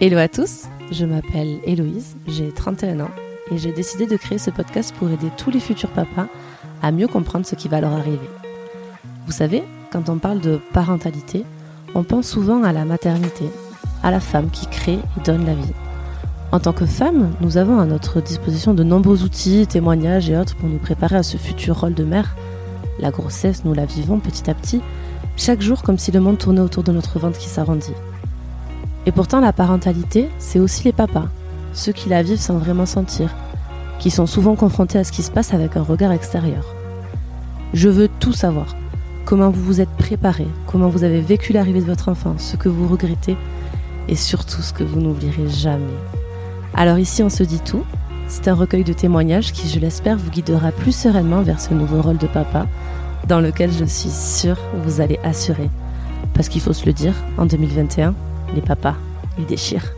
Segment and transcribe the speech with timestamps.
[0.00, 3.10] Hello à tous, je m'appelle Héloïse, j'ai 31 ans
[3.50, 6.28] et j'ai décidé de créer ce podcast pour aider tous les futurs papas
[6.82, 8.30] à mieux comprendre ce qui va leur arriver.
[9.26, 11.44] Vous savez, quand on parle de parentalité,
[11.96, 13.46] on pense souvent à la maternité,
[14.04, 15.72] à la femme qui crée et donne la vie.
[16.52, 20.54] En tant que femme, nous avons à notre disposition de nombreux outils, témoignages et autres
[20.54, 22.36] pour nous préparer à ce futur rôle de mère.
[23.00, 24.80] La grossesse, nous la vivons petit à petit,
[25.36, 27.94] chaque jour comme si le monde tournait autour de notre ventre qui s'arrondit.
[29.08, 31.28] Et pourtant, la parentalité, c'est aussi les papas,
[31.72, 33.34] ceux qui la vivent sans vraiment sentir,
[33.98, 36.74] qui sont souvent confrontés à ce qui se passe avec un regard extérieur.
[37.72, 38.76] Je veux tout savoir.
[39.24, 42.68] Comment vous vous êtes préparé, comment vous avez vécu l'arrivée de votre enfant, ce que
[42.68, 43.38] vous regrettez
[44.08, 45.86] et surtout ce que vous n'oublierez jamais.
[46.74, 47.84] Alors ici, on se dit tout.
[48.26, 52.02] C'est un recueil de témoignages qui, je l'espère, vous guidera plus sereinement vers ce nouveau
[52.02, 52.66] rôle de papa,
[53.26, 55.70] dans lequel je suis sûre vous allez assurer.
[56.34, 58.14] Parce qu'il faut se le dire, en 2021,
[58.54, 58.96] les papas,
[59.38, 59.92] ils déchirent.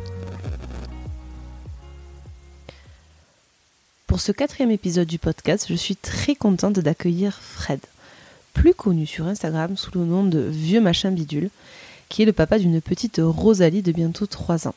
[4.06, 7.80] Pour ce quatrième épisode du podcast, je suis très contente d'accueillir Fred,
[8.54, 11.50] plus connu sur Instagram sous le nom de Vieux Machin Bidule,
[12.08, 14.74] qui est le papa d'une petite Rosalie de bientôt 3 ans.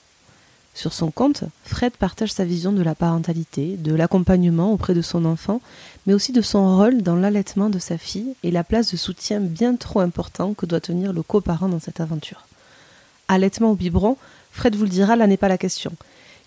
[0.75, 5.25] Sur son compte, Fred partage sa vision de la parentalité, de l'accompagnement auprès de son
[5.25, 5.61] enfant,
[6.07, 9.39] mais aussi de son rôle dans l'allaitement de sa fille et la place de soutien
[9.39, 12.47] bien trop important que doit tenir le coparent dans cette aventure.
[13.27, 14.17] Allaitement ou biberon,
[14.51, 15.91] Fred vous le dira, là n'est pas la question.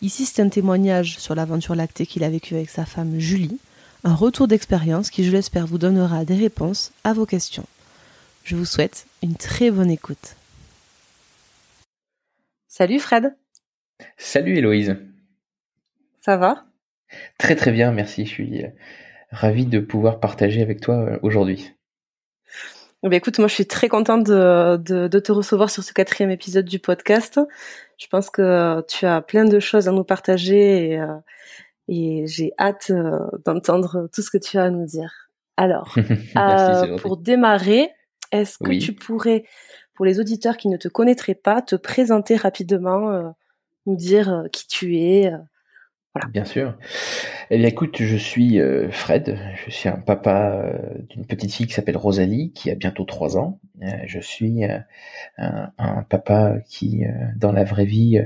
[0.03, 3.59] Ici, c'est un témoignage sur l'aventure lactée qu'il a vécue avec sa femme Julie,
[4.05, 7.67] un retour d'expérience qui, je l'espère, vous donnera des réponses à vos questions.
[8.45, 10.37] Je vous souhaite une très bonne écoute.
[12.69, 13.35] Salut Fred.
[14.19, 14.97] Salut Héloïse.
[16.21, 16.67] Ça va?
[17.39, 18.27] Très très bien, merci.
[18.27, 18.69] Je suis euh,
[19.31, 21.73] ravi de pouvoir partager avec toi euh, aujourd'hui.
[23.09, 24.77] Ben, écoute, moi je suis très contente de,
[25.07, 27.39] de, te recevoir sur ce quatrième épisode du podcast.
[27.99, 31.15] Je pense que tu as plein de choses à nous partager et, euh,
[31.87, 35.31] et j'ai hâte euh, d'entendre tout ce que tu as à nous dire.
[35.57, 35.95] Alors,
[36.37, 37.91] euh, pour démarrer,
[38.33, 39.45] est-ce que tu pourrais,
[39.95, 43.35] pour les auditeurs qui ne te connaîtraient pas, te présenter rapidement,
[43.87, 45.31] nous dire qui tu es,
[46.33, 46.75] Bien sûr.
[47.51, 49.39] Eh bien, écoute, je suis euh, Fred.
[49.67, 50.79] Je suis un papa euh,
[51.11, 53.61] d'une petite fille qui s'appelle Rosalie, qui a bientôt trois ans.
[53.83, 54.65] Euh, je suis
[55.39, 57.05] un, papa qui,
[57.37, 58.21] dans la vraie vie,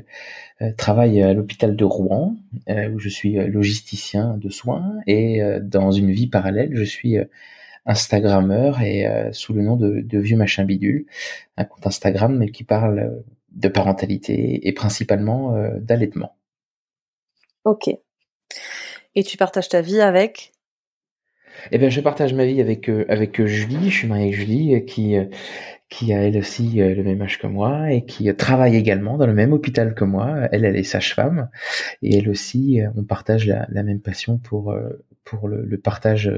[0.77, 2.37] travaille à l'hôpital de Rouen,
[2.69, 7.17] où je suis logisticien de soins, et dans une vie parallèle, je suis
[7.87, 11.07] Instagrammeur et sous le nom de, de Vieux Machin Bidule,
[11.57, 13.23] un compte Instagram qui parle
[13.53, 16.37] de parentalité et principalement d'allaitement.
[17.65, 17.91] Ok.
[19.15, 20.53] Et tu partages ta vie avec?
[21.73, 23.91] Eh bien, je partage ma vie avec euh, avec Julie.
[23.91, 25.25] Je suis marié avec Julie, euh, qui euh,
[25.89, 29.35] qui a elle aussi le même âge que moi et qui travaille également dans le
[29.35, 30.49] même hôpital que moi.
[30.53, 31.51] Elle, elle est sage-femme
[32.03, 34.73] et elle aussi, on partage la, même passion pour
[35.25, 36.31] pour le, partage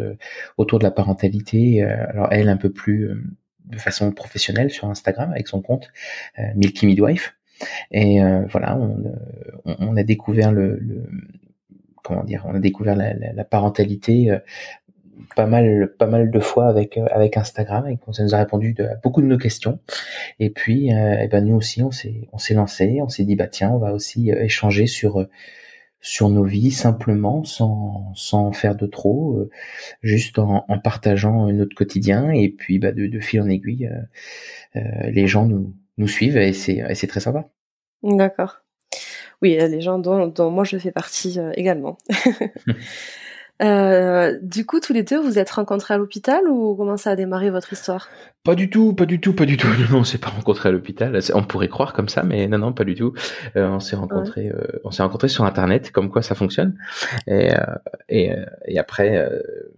[0.56, 1.82] autour de la parentalité.
[1.82, 3.10] Alors elle un peu plus
[3.66, 5.90] de façon professionnelle sur Instagram avec son compte
[6.56, 7.34] Milky Midwife
[7.90, 9.02] et euh, voilà, on,
[9.64, 10.80] on, a découvert le,
[12.02, 14.38] comment dire, on a découvert la, parentalité euh,
[15.36, 18.74] pas mal pas mal de fois avec euh, avec Instagram et ça nous a répondu
[18.80, 19.78] à beaucoup de nos questions.
[20.40, 23.46] Et puis et ben nous aussi on s'est on s'est lancé on s'est dit bah
[23.46, 25.26] tiens on va aussi échanger sur
[26.00, 29.48] sur nos vies simplement sans sans faire de trop
[30.02, 32.30] juste en, partageant notre quotidien.
[32.30, 33.90] Et puis bah de fil en aiguille
[34.74, 37.48] les gens nous nous suivent et c'est c'est très sympa.
[38.02, 38.62] D'accord.
[39.42, 41.98] Oui, les gens dont, dont, moi je fais partie euh, également.
[43.62, 47.16] euh, du coup, tous les deux, vous êtes rencontrés à l'hôpital ou comment ça a
[47.16, 48.08] démarré votre histoire?
[48.44, 49.66] Pas du tout, pas du tout, pas du tout.
[49.90, 51.18] Non, on s'est pas rencontrés à l'hôpital.
[51.34, 53.14] On pourrait croire comme ça, mais non, non, pas du tout.
[53.56, 56.78] Euh, on s'est rencontrés, euh, on s'est rencontrés sur Internet, comme quoi ça fonctionne.
[57.26, 57.58] Et, euh,
[58.08, 58.30] et,
[58.66, 59.28] et, après,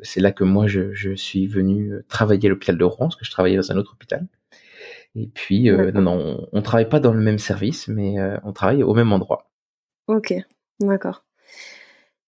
[0.03, 3.25] c'est là que moi je, je suis venu travailler à l'hôpital de Rouen, parce que
[3.25, 4.27] je travaillais dans un autre hôpital.
[5.17, 8.37] Et puis, euh, non, non, on, ne travaille pas dans le même service, mais euh,
[8.45, 9.51] on travaille au même endroit.
[10.09, 10.35] Ok,
[10.81, 11.25] d'accord.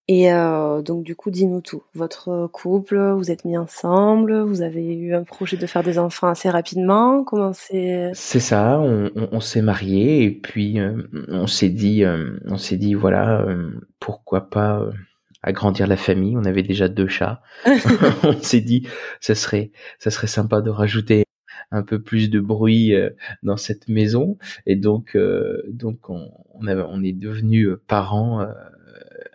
[0.09, 1.83] Et euh, donc du coup, dis-nous tout.
[1.95, 6.29] Votre couple, vous êtes mis ensemble, vous avez eu un projet de faire des enfants
[6.29, 7.25] assez rapidement.
[7.25, 8.79] Comment c'est C'est ça.
[8.79, 10.79] On, on, s'est marié et puis
[11.29, 12.05] on s'est dit,
[12.45, 13.45] on s'est dit voilà,
[13.99, 14.89] pourquoi pas
[15.43, 16.37] agrandir la famille.
[16.37, 17.43] On avait déjà deux chats.
[18.23, 18.87] on s'est dit,
[19.21, 21.26] ça serait, ça serait sympa de rajouter
[21.71, 23.11] un peu plus de bruit euh,
[23.43, 28.47] dans cette maison et donc euh, donc on, on, on est devenu euh, parents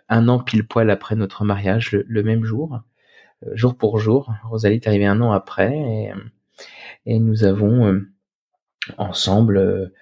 [0.08, 2.80] un an pile poil après notre mariage le, même jour
[3.52, 6.12] jour pour jour Rosalie est arrivée un an après et,
[7.06, 8.00] et nous avons
[8.98, 9.92] ensemble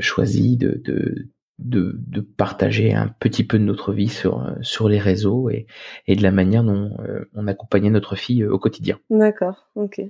[0.00, 1.28] choisi de, de
[1.58, 5.66] de, de, partager un petit peu de notre vie sur, sur les réseaux et,
[6.08, 6.96] et de la manière dont
[7.34, 8.98] on accompagnait notre fille au quotidien.
[9.10, 10.00] D'accord, ok.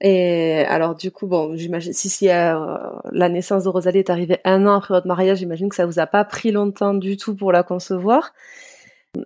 [0.00, 2.76] Et alors du coup, bon, j'imagine si, si euh,
[3.12, 5.98] la naissance de Rosalie est arrivée un an après votre mariage, j'imagine que ça vous
[5.98, 8.34] a pas pris longtemps du tout pour la concevoir.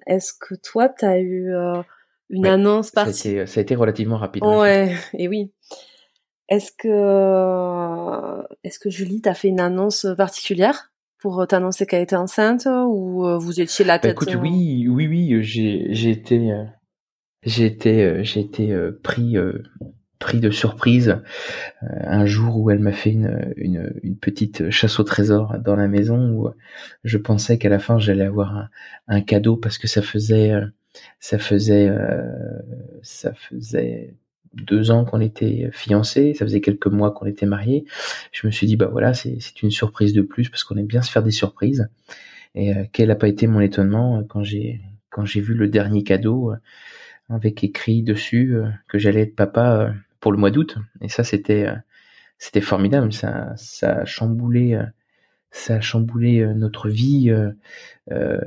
[0.06, 1.82] Est-ce que toi, tu as eu euh,
[2.28, 4.44] une annonce particulière ça, a été relativement rapide.
[4.44, 5.52] Ouais, et oui.
[6.48, 12.66] Est-ce que est-ce que Julie t'a fait une annonce particulière pour t'annoncer qu'elle était enceinte
[12.66, 16.52] ou euh, vous étiez la bah, tête Écoute, oui, oui, oui, j'ai j'ai été
[17.42, 19.36] j'ai été j'ai été pris
[20.20, 21.18] pris de surprise
[21.82, 25.74] euh, un jour où elle m'a fait une, une, une, petite chasse au trésor dans
[25.74, 26.50] la maison où
[27.02, 28.68] je pensais qu'à la fin j'allais avoir
[29.08, 30.52] un, cadeau parce que ça faisait
[31.18, 32.22] ça faisait euh,
[33.02, 34.14] ça faisait
[34.52, 37.84] deux ans qu'on était fiancés, ça faisait quelques mois qu'on était mariés.
[38.32, 41.02] Je me suis dit bah voilà c'est une surprise de plus parce qu'on aime bien
[41.02, 41.88] se faire des surprises
[42.54, 46.04] et euh, quel a pas été mon étonnement quand j'ai quand j'ai vu le dernier
[46.04, 46.52] cadeau
[47.30, 48.54] avec écrit dessus
[48.86, 50.76] que j'allais être papa pour le mois d'août.
[51.00, 51.74] Et ça, c'était euh,
[52.40, 53.12] c'était formidable.
[53.12, 54.82] Ça, ça a chamboulé, euh,
[55.52, 58.40] ça a chamboulé euh, notre vie, euh,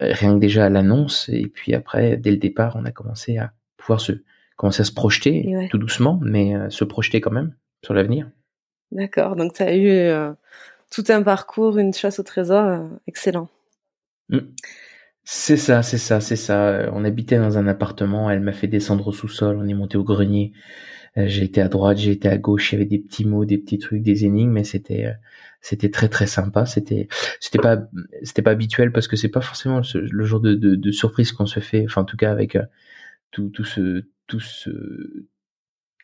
[0.00, 1.28] rien que déjà à l'annonce.
[1.28, 4.12] Et puis après, dès le départ, on a commencé à pouvoir se
[4.56, 7.54] commencer à se projeter, tout doucement, mais se projeter quand même
[7.84, 8.30] sur l'avenir.
[8.92, 9.34] D'accord.
[9.34, 10.32] Donc, tu as eu
[10.92, 13.48] tout un parcours, une chasse au trésor excellent.
[14.28, 14.38] Mmh.
[15.24, 16.88] C'est ça, c'est ça, c'est ça.
[16.92, 20.04] On habitait dans un appartement, elle m'a fait descendre au sous-sol, on est monté au
[20.04, 20.52] grenier.
[21.16, 23.44] Euh, j'ai été à droite, j'ai été à gauche, il y avait des petits mots,
[23.44, 25.12] des petits trucs, des énigmes, mais c'était euh,
[25.60, 26.66] c'était très très sympa.
[26.66, 27.08] C'était
[27.40, 27.78] c'était pas
[28.22, 31.46] c'était pas habituel parce que c'est pas forcément le, genre de, de, de surprise qu'on
[31.46, 31.84] se fait.
[31.84, 32.64] Enfin, en tout cas avec euh,
[33.30, 34.70] tout tout ce tout ce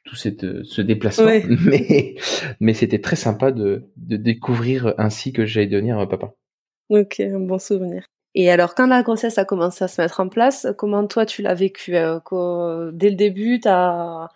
[0.04, 1.26] tout cette, ce déplacement,
[1.64, 2.14] mais
[2.60, 6.34] mais c'était très sympa de de découvrir ainsi que j'allais devenir papa.
[6.88, 8.04] Ok, un bon souvenir.
[8.36, 11.42] Et alors, quand la grossesse a commencé à se mettre en place, comment toi tu
[11.42, 14.28] l'as vécu Dès le début, t'as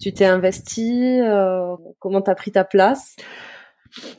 [0.00, 3.16] tu t'es investi euh, Comment t'as pris ta place?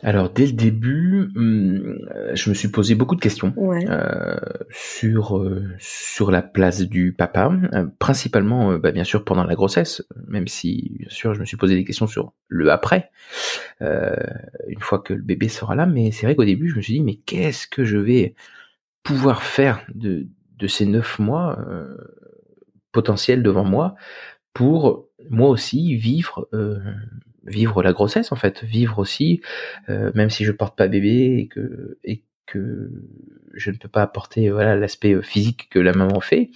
[0.02, 2.00] Alors dès le début, hum,
[2.34, 4.36] je me suis posé beaucoup de questions euh,
[4.72, 7.52] sur euh, sur la place du papa,
[8.00, 11.76] principalement bah, bien sûr pendant la grossesse, même si bien sûr je me suis posé
[11.76, 13.12] des questions sur le après,
[13.80, 15.86] une fois que le bébé sera là.
[15.86, 18.34] Mais c'est vrai qu'au début je me suis dit mais qu'est-ce que je vais
[19.04, 20.26] pouvoir faire de
[20.58, 21.60] de ces neuf mois
[22.92, 23.94] potentiels devant moi
[24.52, 26.80] pour moi aussi vivre euh,
[27.44, 29.42] vivre la grossesse en fait, vivre aussi
[29.90, 32.92] euh, même si je porte pas bébé et que et que
[33.54, 36.52] je ne peux pas apporter voilà l'aspect physique que la maman fait,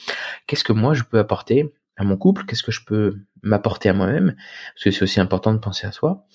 [0.48, 3.94] qu'est-ce que moi je peux apporter à mon couple, qu'est-ce que je peux m'apporter à
[3.94, 4.36] moi-même?
[4.74, 6.25] Parce que c'est aussi important de penser à soi.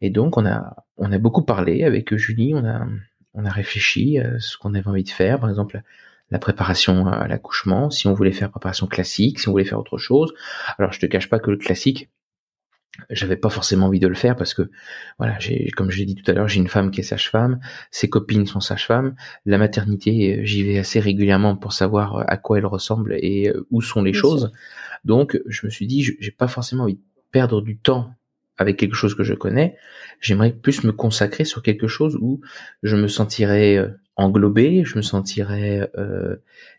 [0.00, 2.86] Et donc on a on a beaucoup parlé avec Julie, on a
[3.34, 5.82] on a réfléchi à ce qu'on avait envie de faire, par exemple
[6.30, 9.98] la préparation à l'accouchement, si on voulait faire préparation classique, si on voulait faire autre
[9.98, 10.34] chose.
[10.78, 12.10] Alors je te cache pas que le classique,
[13.10, 14.70] j'avais pas forcément envie de le faire parce que
[15.18, 17.60] voilà, j'ai comme je l'ai dit tout à l'heure, j'ai une femme qui est sage-femme,
[17.90, 19.14] ses copines sont sage-femmes,
[19.44, 23.82] la maternité, j'y vais assez régulièrement pour savoir à quoi elle ressemble et euh, où
[23.82, 24.52] sont les choses.
[25.04, 28.10] Donc je me suis dit j'ai pas forcément envie de perdre du temps
[28.58, 29.76] avec quelque chose que je connais,
[30.20, 32.40] j'aimerais plus me consacrer sur quelque chose où
[32.82, 36.36] je me sentirais euh, englobé, je me sentirais euh,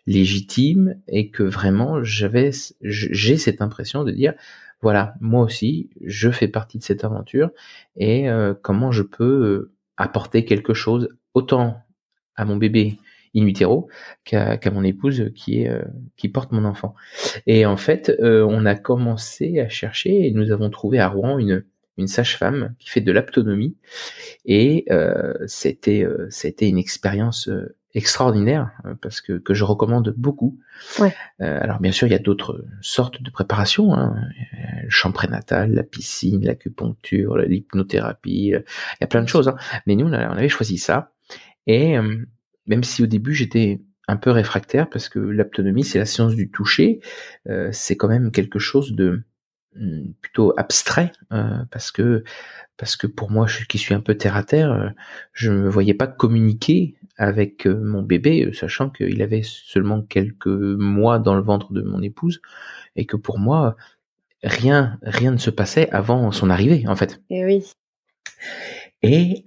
[0.08, 2.52] légitime et que vraiment j'avais
[2.82, 4.34] j'ai cette impression de dire
[4.82, 7.52] voilà moi aussi je fais partie de cette aventure
[7.96, 11.78] et euh, comment je peux euh, apporter quelque chose autant
[12.36, 12.98] à mon bébé
[13.36, 13.88] in utero
[14.24, 15.72] qu'à mon épouse qui est
[16.16, 16.96] qui porte mon enfant.
[17.46, 21.64] Et en fait on a commencé à chercher et nous avons trouvé à Rouen une
[21.98, 23.76] une sage-femme qui fait de l'aptonomie
[24.46, 30.14] et euh, c'était euh, c'était une expérience euh, extraordinaire euh, parce que que je recommande
[30.16, 30.60] beaucoup.
[31.00, 31.14] Ouais.
[31.42, 34.16] Euh, alors bien sûr il y a d'autres sortes de préparations, hein.
[34.84, 38.64] le champ prénatal, la piscine, l'acupuncture, l'hypnothérapie, il
[39.02, 39.48] y a plein de choses.
[39.48, 39.58] Hein.
[39.88, 41.12] Mais nous on avait choisi ça
[41.66, 41.98] et
[42.66, 46.50] même si au début j'étais un peu réfractaire parce que l'aptonomie c'est la science du
[46.50, 47.02] toucher,
[47.72, 49.24] c'est quand même quelque chose de
[50.22, 52.24] plutôt abstrait euh, parce que
[52.78, 54.90] parce que pour moi je, qui suis un peu terre à terre euh,
[55.34, 61.20] je ne voyais pas communiquer avec euh, mon bébé sachant qu'il avait seulement quelques mois
[61.20, 62.42] dans le ventre de mon épouse
[62.96, 63.76] et que pour moi
[64.44, 67.22] rien rien ne se passait avant son arrivée en fait.
[67.30, 67.72] Et oui.
[69.04, 69.44] Et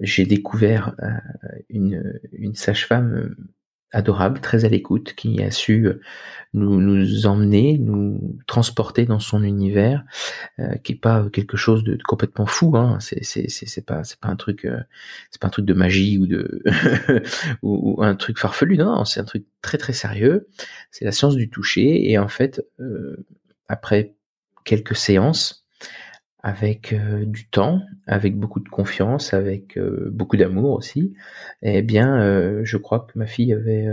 [0.00, 0.94] j'ai découvert
[1.70, 3.34] une, une sage-femme
[3.96, 5.88] adorable, très à l'écoute, qui a su
[6.56, 10.04] nous, nous emmener, nous transporter dans son univers,
[10.58, 12.76] euh, qui est pas quelque chose de, complètement fou.
[12.76, 12.98] Hein.
[13.00, 14.80] C'est c'est c'est pas c'est pas un truc euh,
[15.30, 16.62] c'est pas un truc de magie ou de
[17.62, 18.78] ou, un truc farfelu.
[18.78, 20.48] Non, c'est un truc très très sérieux.
[20.90, 23.24] C'est la science du toucher et en fait euh,
[23.68, 24.14] après
[24.64, 25.65] quelques séances
[26.46, 29.76] avec du temps, avec beaucoup de confiance, avec
[30.12, 31.12] beaucoup d'amour aussi,
[31.62, 33.88] eh bien, je crois que ma fille avait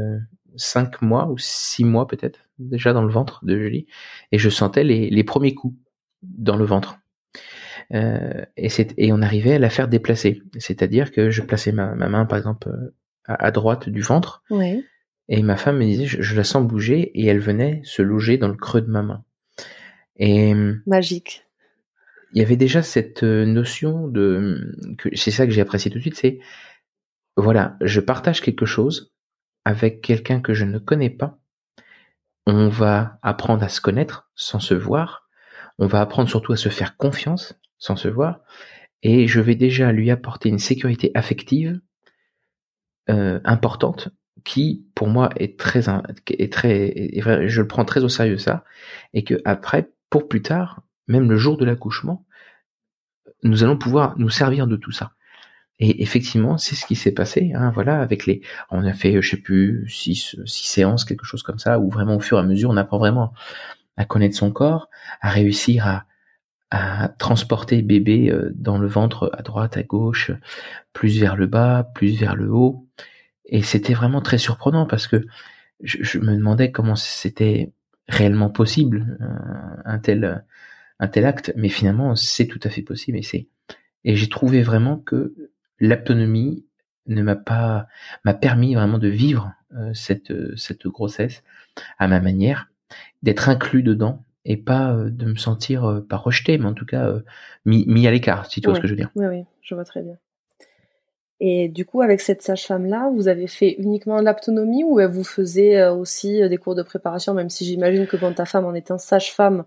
[0.56, 3.88] cinq mois ou six mois peut-être déjà dans le ventre de Julie
[4.32, 5.76] et je sentais les, les premiers coups
[6.22, 7.00] dans le ventre.
[7.94, 10.42] Euh, et, et on arrivait à la faire déplacer.
[10.58, 12.94] C'est-à-dire que je plaçais ma, ma main, par exemple, euh,
[13.26, 14.44] à, droite du ventre.
[15.30, 18.50] Et ma femme me disait, je, la sens bouger, et elle venait se loger dans
[18.50, 19.24] le creux de ma main.
[20.18, 20.54] Et
[20.86, 21.46] magique.
[22.34, 24.76] Il y avait déjà cette euh, notion de,
[25.14, 26.40] c'est ça que j'ai apprécié tout de suite, c'est
[27.38, 29.14] voilà, je partage quelque chose
[29.66, 31.40] avec quelqu'un que je ne connais pas,
[32.46, 35.30] on va apprendre à se connaître sans se voir,
[35.80, 38.42] on va apprendre surtout à se faire confiance sans se voir,
[39.04, 41.80] et je vais déjà lui apporter une sécurité affective
[43.10, 44.10] euh, importante
[44.44, 45.84] qui, pour moi, est très,
[46.28, 47.12] est très,
[47.48, 48.64] je le prends très au sérieux ça,
[49.14, 52.26] et que après, pour plus tard, même le jour de l'accouchement,
[53.44, 55.12] nous allons pouvoir nous servir de tout ça.
[55.80, 57.52] Et effectivement, c'est ce qui s'est passé.
[57.56, 61.44] Hein, voilà, avec les, on a fait, je sais plus, six, six séances, quelque chose
[61.44, 63.34] comme ça, où vraiment au fur et à mesure, on apprend vraiment
[63.98, 64.90] à connaître son corps,
[65.22, 66.06] à réussir à,
[66.72, 70.32] à transporter bébé euh, dans le ventre à droite, à gauche,
[70.92, 72.88] plus vers le bas, plus vers le haut.
[73.46, 75.26] Et c'était vraiment très surprenant parce que
[75.82, 77.72] je, me demandais comment c'était
[78.08, 80.46] réellement possible euh, un tel
[81.04, 83.48] un tel acte, mais finalement c'est tout à fait possible et c'est
[84.06, 85.36] et j'ai trouvé vraiment que
[85.80, 86.66] l'autonomie
[87.08, 87.88] ne m'a pas
[88.24, 91.44] m'a permis vraiment de vivre euh, cette cette grossesse
[92.00, 92.70] à ma manière,
[93.22, 96.86] d'être inclus dedans et pas euh, de me sentir euh, pas rejeté, mais en tout
[96.86, 97.14] cas
[97.66, 99.12] mis, mis à l'écart, si tu vois ce que je veux dire.
[99.16, 100.18] Oui, oui, je vois très bien.
[101.42, 106.48] Et du coup, avec cette sage-femme-là, vous avez fait uniquement l'autonomie ou vous faisiez aussi
[106.48, 109.66] des cours de préparation, même si j'imagine que quand ta femme en étant sage-femme,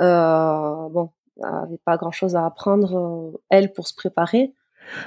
[0.00, 1.10] euh, bon,
[1.40, 4.52] n'avait pas grand-chose à apprendre, elle, pour se préparer.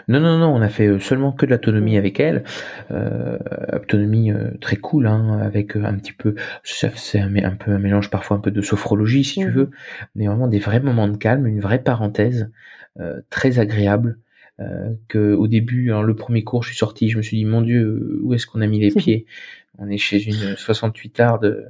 [0.08, 2.44] Non, non, non, on a fait euh, seulement que de l'autonomie avec elle.
[2.92, 3.38] Euh,
[3.74, 8.10] autonomie euh, très cool, hein, avec un petit peu, c'est un, un, peu un mélange
[8.10, 9.52] parfois un peu de sophrologie si tu mmh.
[9.52, 9.72] veux,
[10.16, 12.50] mais vraiment des vrais moments de calme, une vraie parenthèse
[13.30, 14.18] très agréable.
[15.08, 17.62] que au début, hein, le premier cours, je suis sorti, je me suis dit mon
[17.62, 19.28] Dieu, où est-ce qu'on a mis les pieds?
[19.78, 21.66] On est chez une 68 de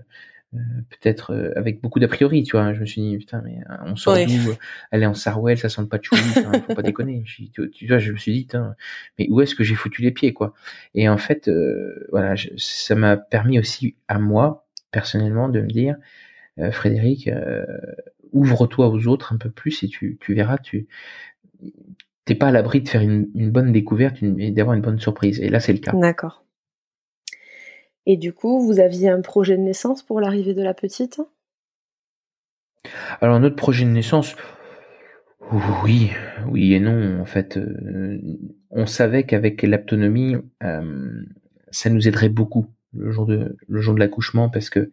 [0.53, 2.73] euh, peut-être euh, avec beaucoup d'a priori, tu vois.
[2.73, 4.53] Je me suis dit, putain, mais euh, on sort d'où?
[4.91, 6.21] Elle est en Sarwell, ça sent le patchouli,
[6.67, 7.23] faut pas déconner.
[7.25, 8.47] Je, tu, vois, je me suis dit,
[9.19, 10.53] mais où est-ce que j'ai foutu les pieds, quoi?
[10.95, 11.49] Et en fait,
[12.11, 15.97] voilà, ça m'a permis aussi à moi, personnellement, de me dire,
[16.71, 17.29] Frédéric,
[18.31, 20.87] ouvre-toi aux autres un peu plus et tu, tu verras, tu
[22.25, 25.39] t'es pas à l'abri de faire une, une bonne découverte et d'avoir une bonne surprise.
[25.39, 25.93] Et là, c'est le cas.
[25.93, 26.43] D'accord.
[28.09, 31.19] Et du coup, vous aviez un projet de naissance pour l'arrivée de la petite?
[33.19, 34.37] Alors notre projet de naissance,
[35.83, 36.11] oui,
[36.49, 37.19] oui et non.
[37.19, 38.17] En fait, euh,
[38.71, 41.21] on savait qu'avec l'autonomie, euh,
[41.69, 44.89] ça nous aiderait beaucoup le jour de l'accouchement parce que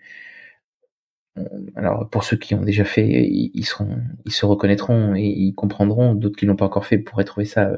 [1.76, 6.14] alors pour ceux qui ont déjà fait, ils se reconnaîtront et ils comprendront.
[6.14, 7.76] D'autres qui l'ont pas encore fait pourraient trouver ça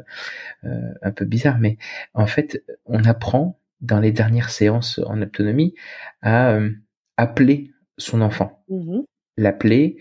[0.65, 1.77] euh, un peu bizarre, mais
[2.15, 5.75] en fait, on apprend dans les dernières séances en autonomie
[6.23, 6.71] à euh,
[7.17, 9.01] appeler son enfant, mmh
[9.39, 9.99] l'appeler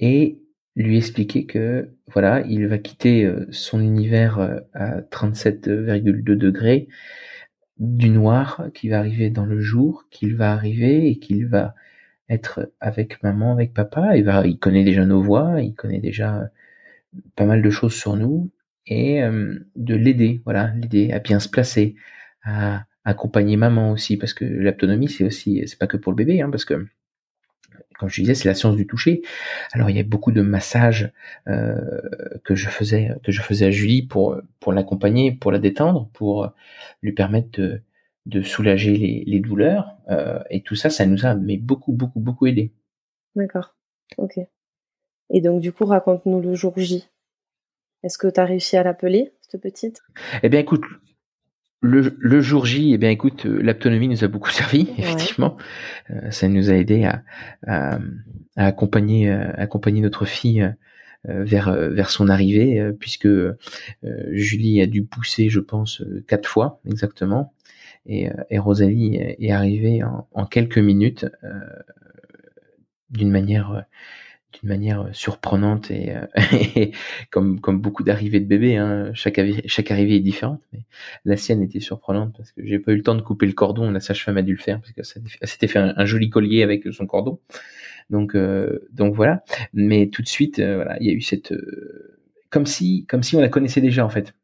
[0.00, 0.42] et
[0.74, 6.88] lui expliquer que voilà, il va quitter euh, son univers euh, à 37,2 degrés
[7.78, 11.74] du noir, qui va arriver dans le jour, qu'il va arriver et qu'il va
[12.28, 14.14] être avec maman, avec papa.
[14.18, 16.50] Il va, il connaît déjà nos voix, il connaît déjà
[17.34, 18.50] pas mal de choses sur nous
[18.86, 21.96] et de l'aider, voilà, l'aider à bien se placer,
[22.44, 26.42] à accompagner maman aussi, parce que l'autonomie, c'est aussi, c'est pas que pour le bébé,
[26.42, 26.86] hein, parce que
[27.98, 29.22] comme je disais, c'est la science du toucher.
[29.72, 31.10] Alors il y a beaucoup de massages
[31.48, 31.80] euh,
[32.44, 36.52] que je faisais, que je faisais à Julie pour pour l'accompagner, pour la détendre, pour
[37.00, 37.80] lui permettre de,
[38.26, 39.96] de soulager les, les douleurs.
[40.10, 42.72] Euh, et tout ça, ça nous a mais beaucoup beaucoup beaucoup aidé.
[43.34, 43.74] D'accord.
[44.18, 44.38] Ok.
[45.30, 47.08] Et donc du coup, raconte-nous le jour J.
[48.02, 50.02] Est-ce que tu as réussi à l'appeler, cette petite?
[50.42, 50.84] Eh bien, écoute,
[51.86, 55.56] le, jour J, eh bien, écoute, euh, l'autonomie nous a beaucoup servi, effectivement.
[56.10, 57.22] Euh, ça nous a aidé à,
[57.66, 57.98] à,
[58.56, 60.72] accompagner, euh, accompagner notre fille
[61.28, 63.26] vers vers son arrivée, puisque
[64.30, 67.52] Julie a dû pousser, je pense, quatre fois exactement.
[68.06, 71.26] et, et Rosalie est, arrivée en, en, quelques minutes
[73.10, 73.86] d'une manière
[74.60, 76.14] d'une manière surprenante et,
[76.76, 76.92] et,
[77.30, 80.80] comme comme beaucoup d'arrivées de bébés hein, chaque chaque arrivée est différente mais
[81.24, 83.90] la sienne était surprenante parce que j'ai pas eu le temps de couper le cordon
[83.90, 86.84] la sage-femme a dû le faire parce que ça s'était fait un, joli collier avec
[86.92, 87.38] son cordon.
[88.10, 89.42] Donc euh, donc voilà.
[89.72, 91.52] Mais tout de suite voilà il y a eu cette
[92.50, 94.34] comme si comme si on la connaissait déjà en fait.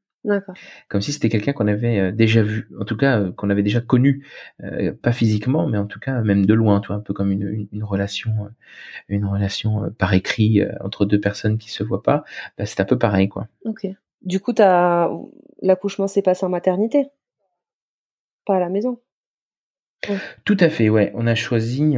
[0.89, 3.63] Comme si c'était quelqu'un qu'on avait euh, déjà vu, en tout cas euh, qu'on avait
[3.63, 4.25] déjà connu,
[4.63, 7.67] euh, pas physiquement, mais en tout cas même de loin, tu un peu comme une,
[7.73, 8.33] une, relation,
[9.09, 12.25] une relation par écrit entre deux personnes qui se voient pas.
[12.57, 13.49] Bah, c'est un peu pareil, quoi.
[13.65, 13.87] Ok.
[14.23, 15.11] Du coup, t'as
[15.61, 17.09] l'accouchement s'est passé en maternité,
[18.47, 19.01] pas à la maison?
[20.45, 21.11] Tout à fait, ouais.
[21.15, 21.97] On a choisi,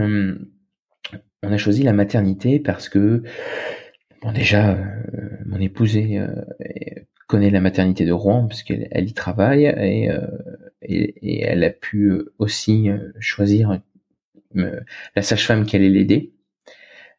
[1.42, 3.22] on a choisi la maternité parce que
[4.22, 4.78] bon déjà,
[5.44, 6.22] mon épouse est
[7.34, 10.24] connaît la maternité de Rouen puisqu'elle elle y travaille et, euh,
[10.82, 13.80] et, elle a pu aussi euh, choisir
[14.54, 14.80] euh,
[15.16, 16.32] la sage-femme qui allait l'aider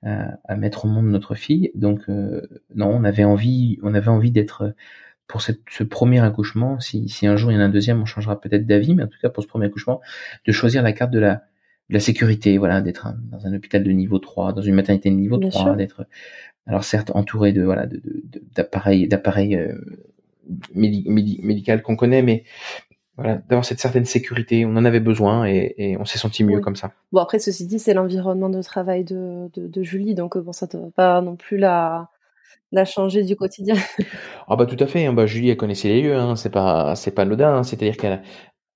[0.03, 1.71] à, mettre au monde notre fille.
[1.75, 4.73] Donc non, on avait envie, on avait envie d'être
[5.27, 6.79] pour cette, ce premier accouchement.
[6.79, 9.03] Si, si un jour il y en a un deuxième, on changera peut-être d'avis, mais
[9.03, 9.99] en tout cas pour ce premier accouchement,
[10.45, 11.41] de choisir la carte de la
[11.89, 15.15] de la sécurité, voilà, d'être dans un hôpital de niveau 3, dans une maternité de
[15.15, 16.07] niveau 3, d'être
[16.67, 17.87] alors certes entouré de voilà
[18.55, 19.73] d'appareils d'appareils euh,
[20.75, 22.43] médical qu'on connaît, mais
[23.17, 26.75] voilà, d'avoir cette certaine sécurité, on en avait besoin et, on s'est senti mieux comme
[26.75, 26.91] ça.
[27.11, 30.79] Bon après ceci dit, c'est l'environnement de travail de, de, Julie, donc bon ça ne
[30.79, 32.09] va pas non plus la
[32.71, 33.75] la changer du quotidien.
[34.47, 35.13] ah bah tout à fait, hein.
[35.13, 36.35] bah Julie elle connaissait les lieux, hein.
[36.35, 37.63] c'est pas c'est pas anodin, hein.
[37.63, 38.21] c'est-à-dire qu'elle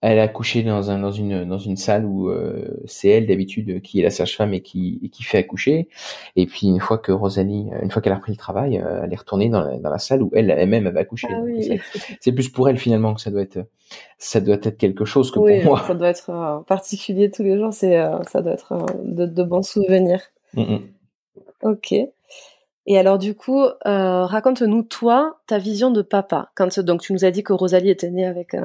[0.01, 3.81] elle a accouché dans, un, dans, une, dans une salle où euh, c'est elle d'habitude
[3.81, 5.89] qui est la sage-femme et qui, qui fait accoucher.
[6.37, 9.11] Et puis une fois que Rosalie, une fois qu'elle a repris le travail, euh, elle
[9.11, 11.27] est retournée dans la, dans la salle où elle elle-même avait accouché.
[11.29, 11.41] Ah
[12.21, 13.59] c'est plus pour elle finalement que ça doit être
[14.17, 15.83] ça doit être quelque chose que pour moi.
[15.85, 17.73] Ça doit être euh, particulier tous les jours.
[17.73, 20.21] C'est ça doit être de, de, bons souvenirs.
[20.53, 20.79] Mm, mm.
[21.63, 21.93] Ok.
[22.86, 26.51] Et alors du coup, euh, raconte-nous toi ta vision de papa.
[26.55, 28.55] Quand donc tu nous as dit que Rosalie était née avec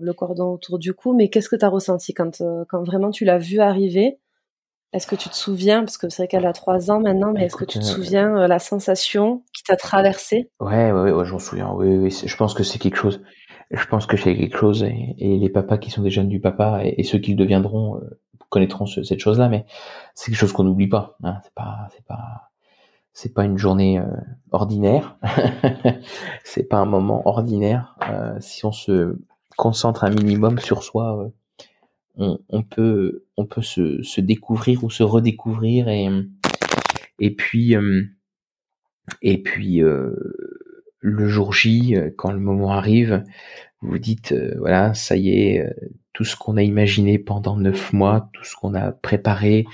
[0.00, 3.10] le cordon autour du cou, mais qu'est-ce que tu as ressenti quand euh, quand vraiment
[3.10, 4.18] tu l'as vue arriver?
[4.92, 5.80] Est-ce que tu te souviens?
[5.80, 7.86] Parce que c'est vrai qu'elle a trois ans maintenant, mais est-ce que tu te euh,
[7.86, 11.70] souviens euh, la sensation qui t'a traversé Ouais, ouais, ouais, je m'en souviens.
[11.72, 13.22] Oui, oui, je pense que c'est quelque chose.
[13.70, 16.80] Je pense que c'est quelque chose et, les papas qui sont des jeunes du papa
[16.82, 18.00] et, ceux qui le deviendront
[18.48, 19.64] connaîtront cette chose-là, mais
[20.16, 21.16] c'est quelque chose qu'on n'oublie pas.
[21.22, 21.36] Hein.
[21.44, 22.49] C'est pas, c'est pas
[23.12, 24.06] c'est pas une journée euh,
[24.50, 25.18] ordinaire,
[26.44, 27.96] c'est pas un moment ordinaire.
[28.08, 29.16] Euh, si on se
[29.56, 31.32] concentre un minimum sur soi,
[32.18, 36.08] euh, on, peut on peut se, se, découvrir ou se redécouvrir et
[37.18, 37.74] et puis
[39.22, 39.80] et puis
[41.00, 43.24] le jour J, quand le moment arrive,
[43.80, 45.74] vous dites voilà ça y est,
[46.12, 49.64] tout ce qu'on a imaginé pendant neuf mois, tout ce qu'on a préparé,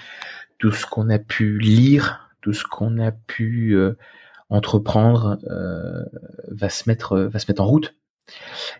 [0.58, 3.94] tout ce qu'on a pu lire tout ce qu'on a pu euh,
[4.50, 6.04] entreprendre euh,
[6.48, 7.96] va se mettre va se mettre en route.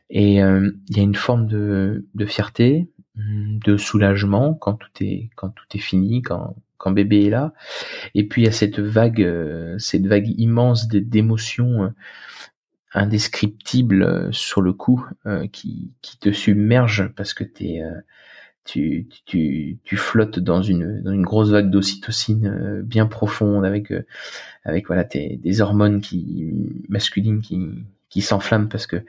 [0.08, 5.48] Et euh, il y a une forme de, fierté, de soulagement quand tout est quand
[5.48, 7.54] tout est fini, quand quand bébé est là.
[8.14, 9.28] Et puis il y a cette vague,
[9.78, 11.92] cette vague immense d'émotions
[12.94, 15.04] indescriptibles sur le coup
[15.50, 17.82] qui, qui te submerge parce que t'es
[18.66, 23.92] tu, tu, tu flottes dans une, dans une grosse vague d'ocytocine euh, bien profonde avec,
[23.92, 24.04] euh,
[24.64, 26.52] avec voilà, tes, des hormones qui,
[26.88, 27.68] masculines qui,
[28.10, 29.04] qui s'enflamment parce que,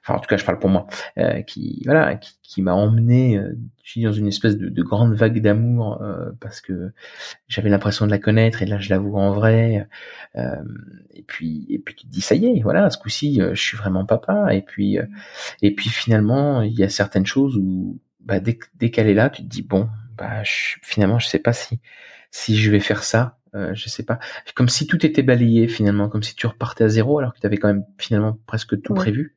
[0.00, 0.86] enfin en tout cas je parle pour moi,
[1.18, 3.40] euh, qui voilà, qui, qui m'a emmené,
[3.82, 6.02] suis dans une espèce de, de grande vague d'amour
[6.40, 6.92] parce que
[7.48, 9.86] j'avais l'impression de la connaître et là je la vois en vrai.
[10.36, 13.76] et puis et puis tu te dis ça y est, voilà, ce coup-ci je suis
[13.76, 14.54] vraiment papa.
[14.54, 14.98] Et puis
[15.62, 19.30] et puis finalement il y a certaines choses où bah, dès, dès qu'elle est là,
[19.30, 21.80] tu te dis bon, bah je, finalement je sais pas si
[22.30, 24.18] si je vais faire ça, euh, je sais pas.
[24.54, 27.46] Comme si tout était balayé finalement, comme si tu repartais à zéro alors que tu
[27.46, 29.36] avais quand même finalement presque tout prévu.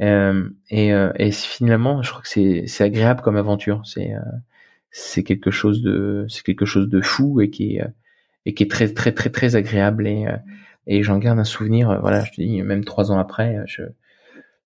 [0.00, 3.82] Euh, et, euh, et finalement, je crois que c'est c'est agréable comme aventure.
[3.84, 4.20] C'est euh,
[4.90, 7.84] c'est quelque chose de c'est quelque chose de fou et qui est
[8.46, 10.26] et qui est très très très très agréable et
[10.86, 11.98] et j'en garde un souvenir.
[12.00, 13.82] Voilà, je te dis même trois ans après, je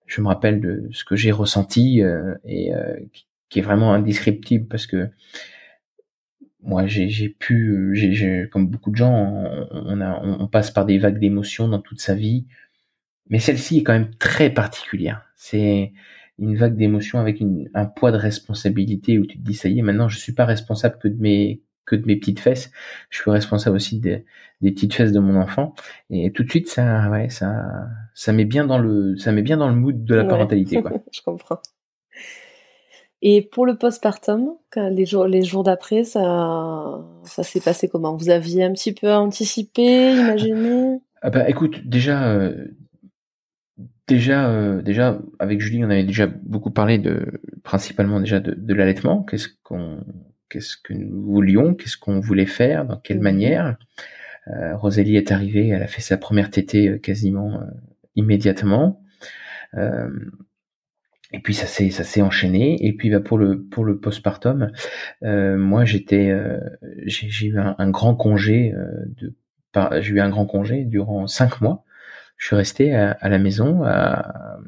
[0.06, 2.00] je me rappelle de ce que j'ai ressenti
[2.44, 2.70] et
[3.12, 3.26] qui
[3.58, 5.10] est vraiment indescriptible parce que
[6.62, 11.18] moi j'ai pu j'ai comme beaucoup de gens on, a, on passe par des vagues
[11.18, 12.46] d'émotions dans toute sa vie.
[13.30, 15.22] Mais celle-ci est quand même très particulière.
[15.36, 15.92] C'est
[16.38, 17.42] une vague d'émotions avec
[17.74, 20.44] un poids de responsabilité où tu te dis ça y est maintenant je suis pas
[20.44, 22.70] responsable que de mes que de mes petites fesses.
[23.10, 24.24] Je suis responsable aussi des,
[24.62, 25.74] des petites fesses de mon enfant.
[26.10, 29.58] Et tout de suite ça ouais ça ça met bien dans le ça met bien
[29.58, 30.92] dans le mood de la parentalité quoi.
[31.12, 31.60] Je comprends
[33.26, 38.14] Et pour le postpartum, les jours, les jours d'après, ça, ça s'est passé comment?
[38.14, 41.00] Vous aviez un petit peu anticipé, imaginé?
[41.22, 42.66] Ah bah, écoute, déjà, euh,
[44.08, 48.74] déjà, euh, déjà, avec Julie, on avait déjà beaucoup parlé de, principalement déjà de, de
[48.74, 49.22] l'allaitement.
[49.22, 50.04] Qu'est-ce qu'on,
[50.50, 53.76] qu'est-ce que nous voulions, qu'est-ce qu'on voulait faire, dans quelle mmh manière?
[54.48, 57.58] Euh, Rosalie est arrivée, elle a fait sa première tétée euh, quasiment
[58.16, 59.00] immédiatement.
[61.34, 62.86] Et puis ça s'est ça s'est enchaîné.
[62.86, 64.70] Et puis bah, pour le pour le postpartum,
[65.22, 66.32] moi j'étais
[67.06, 68.72] j'ai eu un, grand congé
[69.16, 69.34] de
[70.00, 71.84] j'ai eu un grand congé durant cinq mois.
[72.36, 73.82] Je suis resté à, la maison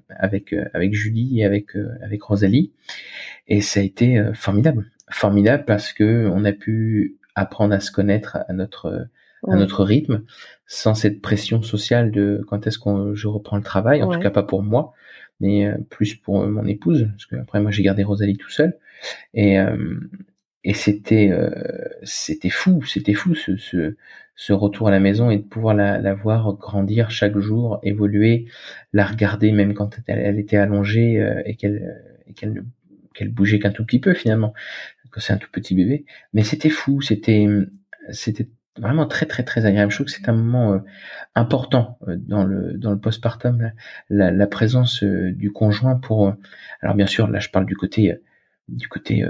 [0.08, 2.72] avec avec Julie et avec avec Rosalie.
[3.46, 4.90] Et ça a été formidable.
[5.08, 9.08] Formidable parce que on a pu apprendre à se connaître à notre
[9.48, 10.22] à notre rythme,
[10.66, 14.30] sans cette pression sociale de quand est-ce qu'on je reprends le travail, en tout cas
[14.30, 14.92] pas pour moi,
[15.40, 18.78] mais euh, plus pour mon épouse, parce que après moi j'ai gardé Rosalie tout seul,
[19.34, 19.98] et euh,
[20.64, 21.50] et c'était euh,
[22.02, 23.96] c'était fou, c'était fou ce, ce,
[24.36, 28.46] ce retour à la maison et de pouvoir la, la voir grandir chaque jour, évoluer,
[28.92, 32.02] la regarder même quand elle, elle était allongée et qu'elle
[32.34, 32.64] qu'elle
[33.14, 34.52] qu'elle bougeait qu'un tout petit peu finalement,
[35.12, 37.46] que c'est un tout petit bébé, mais c'était fou, c'était
[38.10, 39.90] c'était vraiment très très très agréable.
[39.90, 40.78] Je trouve que c'est un moment euh,
[41.34, 43.72] important euh, dans le dans le postpartum,
[44.10, 46.34] la, la présence euh, du conjoint pour.
[46.82, 48.18] alors bien sûr, là je parle du côté
[48.68, 49.24] du côté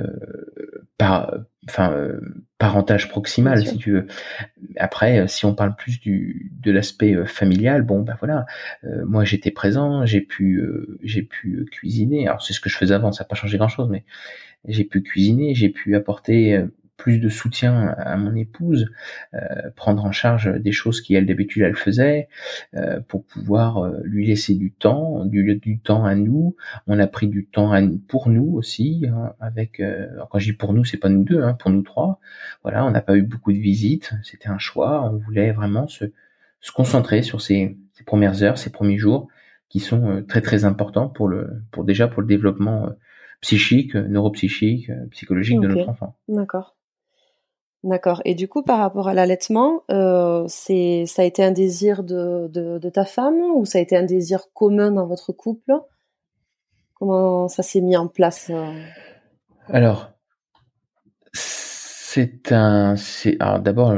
[0.97, 1.31] par
[1.69, 1.95] enfin
[2.57, 4.07] parentage proximal si tu veux.
[4.79, 8.47] Après, si on parle plus du de l'aspect familial, bon ben voilà,
[9.05, 10.65] moi j'étais présent, j'ai pu
[11.03, 12.27] j'ai pu cuisiner.
[12.27, 14.07] Alors c'est ce que je faisais avant, ça n'a pas changé grand chose, mais
[14.67, 16.65] j'ai pu cuisiner, j'ai pu apporter
[16.97, 18.91] plus de soutien à mon épouse,
[19.35, 22.29] euh, prendre en charge des choses qui elle d'habitude elle faisait,
[22.75, 26.57] euh, pour pouvoir euh, lui laisser du temps, du, du temps à nous.
[26.87, 29.83] On a pris du temps à, pour nous aussi, hein, avec.
[30.31, 32.19] quand je dis pour nous, c'est pas nous deux, hein, pour nous trois.
[32.63, 35.05] Voilà, on n'a pas eu beaucoup de visites, c'était un choix.
[35.05, 36.07] On voulait vraiment se,
[36.61, 39.29] se concentrer sur ces, ces, premières heures, ces premiers jours,
[39.69, 42.91] qui sont très très importants pour le, pour déjà pour le développement
[43.43, 46.17] psychique, neuropsychique, psychologique de notre enfant.
[46.29, 46.77] D'accord.
[47.85, 48.21] D'accord.
[48.25, 52.91] Et du coup, par rapport à l'allaitement, euh, c'est ça a été un désir de,
[52.93, 55.73] ta femme ou ça a été un désir commun dans votre couple?
[56.95, 58.73] Comment ça s'est mis en place euh?
[59.69, 60.11] Alors,
[61.33, 62.97] c'est un.
[62.97, 63.95] C'est alors d'abord,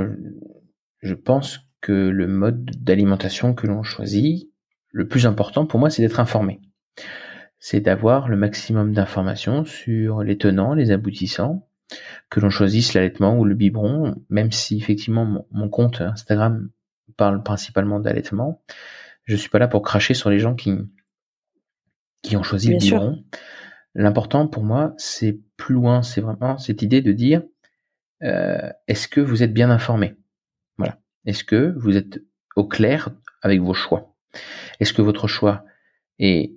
[1.00, 4.50] je pense que le mode d'alimentation que l'on choisit,
[4.90, 6.60] le plus important pour moi, c'est d'être informé.
[7.60, 11.67] C'est d'avoir le maximum d'informations sur les tenants, les aboutissants,
[12.30, 16.70] que l'on choisisse l'allaitement ou le biberon, même si effectivement mon, compte Instagram
[17.16, 18.62] parle principalement d'allaitement,
[19.24, 20.74] je suis pas là pour cracher sur les gens qui
[22.22, 23.24] qui ont choisi le biberon.
[23.94, 27.42] L'important pour moi, c'est plus loin, c'est vraiment cette idée de dire
[28.22, 30.16] euh, est-ce que vous êtes bien informé?
[30.76, 30.98] Voilà.
[31.24, 32.20] Est-ce que vous êtes
[32.56, 33.10] au clair
[33.42, 34.14] avec vos choix?
[34.80, 35.64] Est-ce que votre choix
[36.18, 36.52] est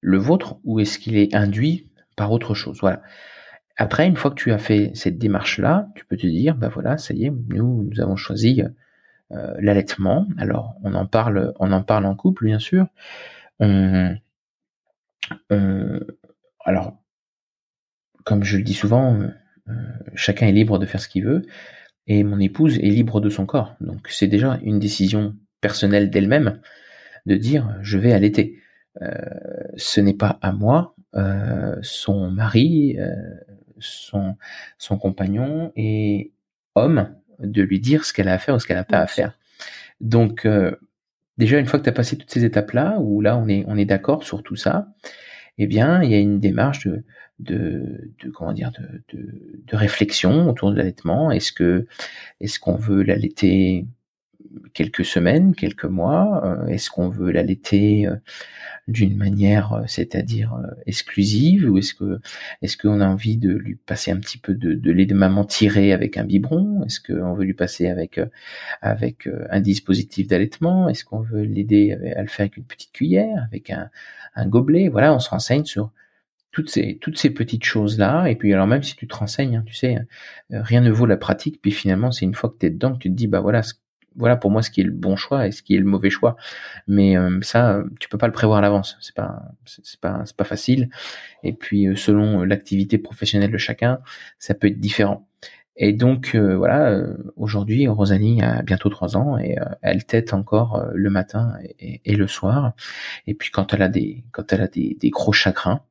[0.00, 2.78] le vôtre ou est-ce qu'il est induit par autre chose?
[2.80, 3.02] Voilà.
[3.80, 6.98] Après, une fois que tu as fait cette démarche-là, tu peux te dire, bah voilà,
[6.98, 8.60] ça y est, nous, nous avons choisi
[9.30, 10.26] euh, l'allaitement.
[10.36, 12.88] Alors, on en parle, on en parle en couple, bien sûr.
[16.64, 16.98] alors,
[18.24, 19.20] comme je le dis souvent,
[19.68, 19.74] euh,
[20.14, 21.42] chacun est libre de faire ce qu'il veut,
[22.08, 23.76] et mon épouse est libre de son corps.
[23.80, 26.60] Donc, c'est déjà une décision personnelle d'elle-même
[27.26, 28.58] de dire, je vais allaiter.
[29.02, 29.12] Euh,
[29.76, 30.96] ce n'est pas à moi,
[31.82, 32.96] son mari,
[33.80, 34.36] son,
[34.78, 36.32] son compagnon et
[36.74, 39.06] homme de lui dire ce qu'elle a à faire ou ce qu'elle n'a pas à
[39.06, 39.38] faire.
[40.00, 40.76] Donc euh,
[41.38, 43.64] déjà une fois que tu as passé toutes ces étapes là où là on est
[43.66, 44.88] on est d'accord sur tout ça,
[45.58, 47.04] eh bien il y a une démarche de
[47.38, 51.30] de, de comment dire de, de, de réflexion autour de l'allaitement.
[51.30, 51.86] Est-ce que
[52.40, 53.86] est-ce qu'on veut l'allaiter
[54.74, 56.42] quelques semaines, quelques mois?
[56.44, 58.16] Euh, Est-ce qu'on veut l'allaiter euh,
[58.88, 62.20] d'une manière, euh, c'est-à-dire exclusive, ou est-ce que
[62.62, 65.92] est-ce qu'on a envie de lui passer un petit peu de, lait de maman tiré
[65.92, 66.84] avec un biberon?
[66.84, 68.20] Est-ce qu'on veut lui passer avec
[68.82, 70.88] avec un dispositif d'allaitement?
[70.88, 73.90] Est-ce qu'on veut l'aider à le faire avec une petite cuillère, avec un,
[74.46, 74.88] gobelet?
[74.88, 75.92] Voilà, on se renseigne sur
[76.50, 79.56] toutes ces toutes ces petites choses là et puis alors même si tu te renseignes
[79.56, 79.98] hein, tu sais
[80.50, 81.60] rien ne vaut la pratique.
[81.62, 83.62] Puis finalement c'est une fois que tu es dedans que tu te dis bah voilà
[84.18, 86.10] voilà pour moi ce qui est le bon choix et ce qui est le mauvais
[86.10, 86.36] choix.
[86.86, 88.96] Mais euh, ça, tu peux pas le prévoir à l'avance.
[89.00, 90.90] C'est pas, c'est pas, c'est pas facile.
[91.44, 94.00] Et puis euh, selon l'activité professionnelle de chacun,
[94.38, 95.26] ça peut être différent.
[95.80, 97.04] Et donc voilà,
[97.36, 102.72] aujourd'hui Rosalie a bientôt trois ans et elle tète encore le matin et, le soir.
[103.28, 105.82] Et puis quand elle a des quand elle a des, des gros chagrins,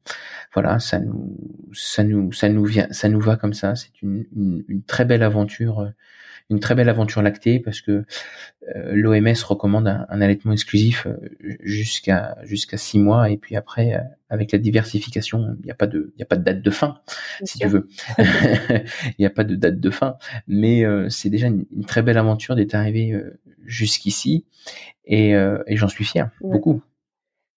[0.54, 1.38] voilà, ça nous
[1.74, 3.76] ça nous ça nous vient ça nous va comme ça.
[3.76, 5.90] C'est une, une très belle aventure
[6.50, 8.06] une très belle aventure lactée parce que
[8.76, 11.18] euh, l'OMS recommande un, allaitement exclusif euh,
[11.62, 15.88] jusqu'à jusqu'à six mois et puis après euh, avec la diversification il n'y a pas
[15.88, 17.00] de il y a pas de date de fin
[17.44, 17.88] si tu veux.
[18.18, 22.56] Il n'y a pas de date de fin mais c'est déjà une, très belle aventure
[22.56, 23.20] d'être arrivé
[23.66, 24.46] jusqu'ici
[25.06, 26.82] et, et j'en suis fier beaucoup.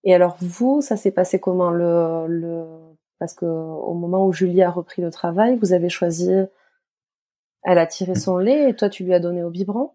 [0.05, 2.65] Et alors vous ça s'est passé comment le, le
[3.19, 6.31] parce que au moment où Julie a repris le travail vous avez choisi
[7.63, 9.91] elle a tiré son lait et toi, tu lui as donné au biberon?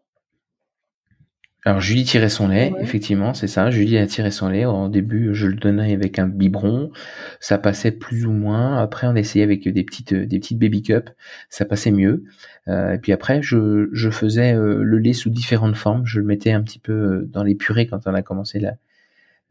[1.67, 3.71] Alors Julie tirait son lait, effectivement, c'est ça.
[3.71, 4.65] Julie a tiré son lait.
[4.65, 6.91] Au début, je le donnais avec un biberon,
[7.39, 8.77] ça passait plus ou moins.
[8.77, 11.11] Après, on essayait avec des petites des petites baby cups,
[11.49, 12.23] ça passait mieux.
[12.67, 16.05] Euh, et puis après, je, je faisais euh, le lait sous différentes formes.
[16.05, 18.73] Je le mettais un petit peu euh, dans les purées quand on a commencé la,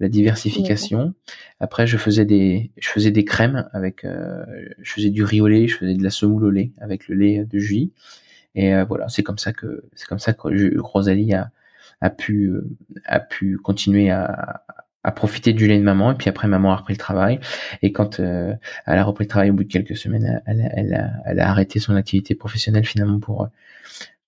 [0.01, 1.15] la diversification.
[1.61, 4.45] Après, je faisais des, je faisais des crèmes avec, euh,
[4.83, 7.15] je faisais du riz au lait, je faisais de la semoule au lait avec le
[7.15, 7.93] lait de Julie.
[8.57, 11.51] Et euh, voilà, c'est comme ça que, c'est comme ça que Rosalie a,
[12.01, 12.69] a pu, euh,
[13.07, 14.65] a pu continuer à,
[15.05, 16.13] à profiter du lait de maman.
[16.13, 17.39] Et puis après, maman a repris le travail.
[17.83, 21.11] Et quand elle a repris le travail au bout de quelques semaines, elle, elle, a,
[21.25, 23.49] elle a arrêté son activité professionnelle finalement pour,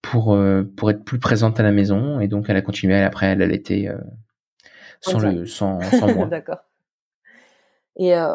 [0.00, 0.38] pour,
[0.76, 2.20] pour être plus présente à la maison.
[2.20, 2.94] Et donc, elle a continué.
[3.00, 3.90] Après, elle allaitait
[5.10, 6.26] sans, le, sans, sans moi.
[6.26, 6.64] D'accord.
[7.96, 8.34] Et euh,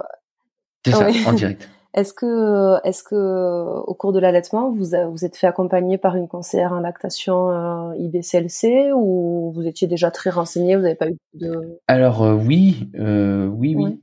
[0.86, 1.69] c'est ça, en direct.
[1.93, 6.29] Est-ce que, est-ce que, au cours de l'allaitement, vous vous êtes fait accompagner par une
[6.29, 11.17] conseillère en lactation euh, IBCLC ou vous étiez déjà très renseigné, vous n'avez pas eu
[11.34, 13.99] de Alors euh, oui, euh, oui, oui,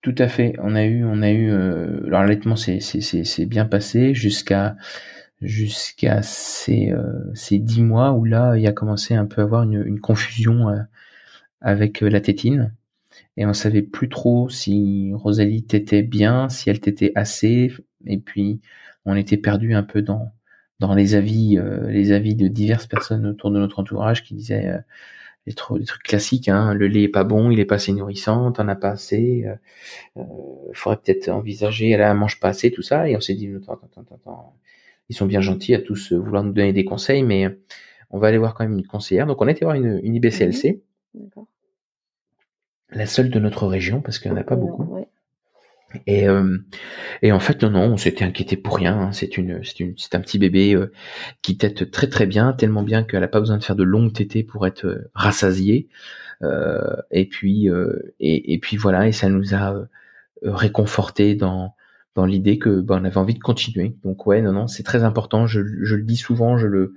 [0.00, 0.54] tout à fait.
[0.62, 1.52] On a eu, on a eu.
[2.08, 4.76] L'allaitement, c'est, c'est, c'est, bien passé jusqu'à
[5.42, 6.94] jusqu'à ces
[7.34, 10.68] ces dix mois où là, il a commencé un peu à avoir une, une confusion
[11.62, 12.74] avec euh, la tétine.
[13.36, 17.72] Et on savait plus trop si Rosalie t'était bien, si elle t'était assez,
[18.06, 18.60] et puis
[19.04, 20.32] on était perdu un peu dans
[20.80, 24.68] dans les avis euh, les avis de diverses personnes autour de notre entourage qui disaient
[24.68, 24.78] euh,
[25.46, 28.68] les, trucs, classiques, hein, le lait est pas bon, il est pas assez nourrissant, t'en
[28.68, 29.44] as pas assez,
[30.16, 30.24] euh,
[30.72, 34.14] faudrait peut-être envisager, elle mange pas assez, tout ça, et on s'est dit attends, attends,
[34.14, 34.56] attends,
[35.08, 37.58] ils sont bien gentils à tous vouloir nous donner des conseils, mais
[38.10, 39.26] on va aller voir quand même une conseillère.
[39.26, 40.82] Donc on été voir une, une IBCLC.
[41.14, 41.46] D'accord
[42.94, 45.06] la seule de notre région parce qu'il n'y en a pas beaucoup.
[46.06, 46.58] Et, euh,
[47.20, 48.98] et en fait non non, on s'était inquiété pour rien.
[48.98, 49.12] Hein.
[49.12, 50.92] C'est une c'est une c'est un petit bébé euh,
[51.42, 54.12] qui tète très très bien, tellement bien qu'elle n'a pas besoin de faire de longues
[54.12, 55.88] tétées pour être euh, rassasiée.
[57.10, 57.68] et puis
[58.20, 59.86] et, et, puis voilà et ça nous a
[60.42, 61.74] réconforté dans
[62.14, 63.94] dans l'idée que ben, on avait envie de continuer.
[64.02, 65.46] Donc ouais non non c'est très important.
[65.46, 66.94] Je, je le dis souvent, je le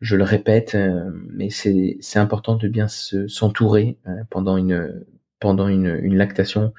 [0.00, 5.04] je le répète, euh, mais c'est c'est important de bien s'entourer euh, pendant une
[5.40, 6.72] pendant une, une lactation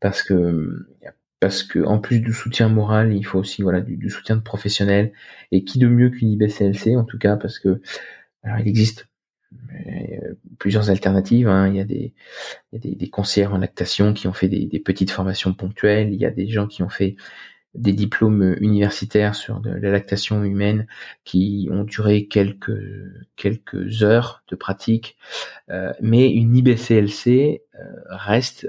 [0.00, 0.86] parce que
[1.40, 4.42] parce que en plus du soutien moral, il faut aussi voilà du, du soutien de
[4.42, 5.12] professionnels
[5.52, 7.80] et qui de mieux qu'une IBCLC en tout cas parce que
[8.42, 9.08] alors il existe
[9.52, 11.48] euh, plusieurs alternatives.
[11.48, 11.68] Hein.
[11.68, 12.14] Il y a des,
[12.72, 16.12] il y a des, des en lactation qui ont fait des, des, petites formations ponctuelles.
[16.12, 17.16] Il y a des gens qui ont fait
[17.74, 20.86] des diplômes universitaires sur de la lactation humaine
[21.24, 22.80] qui ont duré quelques
[23.36, 25.16] quelques heures de pratique,
[25.70, 28.68] euh, mais une IBCLC euh, reste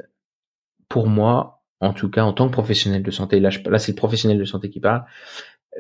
[0.88, 3.98] pour moi, en tout cas en tant que professionnel de santé, là, là c'est le
[3.98, 5.04] professionnel de santé qui parle,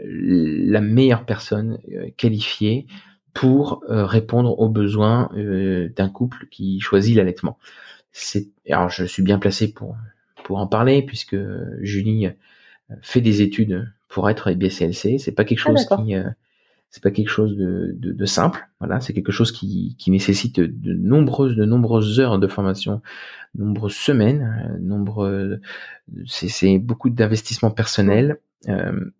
[0.03, 2.87] la meilleure personne euh, qualifiée
[3.33, 7.57] pour répondre aux besoins d'un couple qui choisit l'allaitement.
[8.69, 9.95] Alors je suis bien placé pour
[10.43, 11.37] pour en parler puisque
[11.79, 12.27] Julie
[13.01, 15.17] fait des études pour être BCLC.
[15.17, 16.29] C'est pas quelque ah, chose qui, euh,
[16.89, 18.67] c'est pas quelque chose de, de, de simple.
[18.79, 23.01] Voilà, c'est quelque chose qui, qui nécessite de nombreuses, de nombreuses heures de formation,
[23.55, 25.61] nombreuses semaines, euh, nombreux,
[26.25, 28.37] c'est beaucoup d'investissement personnel.
[28.67, 29.11] Euh,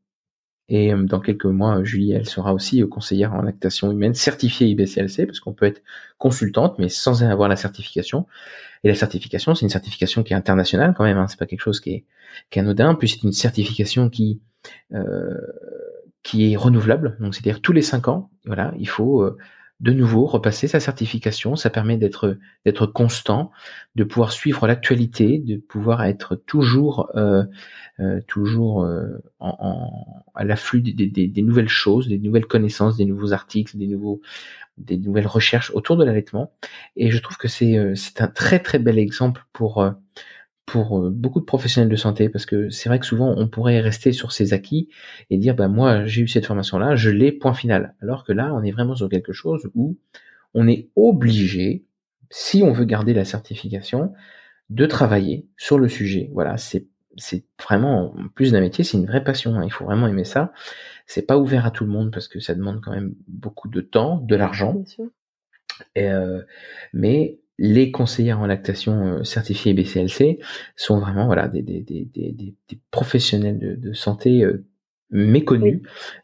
[0.73, 5.41] et dans quelques mois, Julie, elle sera aussi conseillère en lactation humaine certifiée IBCLC, parce
[5.41, 5.83] qu'on peut être
[6.17, 8.25] consultante, mais sans avoir la certification.
[8.85, 11.17] Et la certification, c'est une certification qui est internationale quand même.
[11.17, 11.27] Hein.
[11.27, 12.05] C'est pas quelque chose qui est,
[12.49, 12.95] qui est anodin.
[12.95, 14.39] Puis c'est une certification qui
[14.93, 15.35] euh,
[16.23, 17.17] qui est renouvelable.
[17.19, 19.37] Donc c'est-à-dire tous les cinq ans, voilà, il faut euh,
[19.81, 21.55] de nouveau repasser sa certification.
[21.55, 23.51] Ça permet d'être d'être constant,
[23.95, 27.43] de pouvoir suivre l'actualité, de pouvoir être toujours euh,
[27.99, 29.07] euh toujours euh,
[29.39, 33.77] en, en, à l'afflux des, des, des, nouvelles choses, des nouvelles connaissances, des nouveaux articles,
[33.77, 34.21] des nouveaux
[34.77, 36.53] des nouvelles recherches autour de l'allaitement.
[36.95, 39.83] Et je trouve que c'est euh, c'est un très très bel exemple pour
[40.71, 43.81] pour euh, beaucoup de professionnels de santé parce que c'est vrai que souvent on pourrait
[43.81, 44.87] rester sur ses acquis
[45.29, 47.93] et dire bah moi j'ai eu cette formation là, je l'ai point final.
[48.01, 49.97] Alors que là on est vraiment sur quelque chose où
[50.53, 51.83] on est obligé
[52.29, 54.13] si on veut garder la certification
[54.69, 56.29] de travailler sur le sujet.
[56.31, 59.55] Voilà, c'est c'est vraiment plus d'un métier, c'est une vraie passion.
[59.55, 59.65] Hein.
[59.65, 60.53] Il faut vraiment aimer ça.
[61.05, 63.81] C'est pas ouvert à tout le monde parce que ça demande quand même beaucoup de
[63.81, 64.81] temps, de l'argent.
[65.97, 66.41] Euh,
[66.93, 70.39] mais les conseillères en lactation euh, certifiées BCLC
[70.75, 72.55] sont vraiment voilà des, des, des, des
[72.89, 74.65] professionnels de, de santé euh,
[75.11, 75.81] méconnus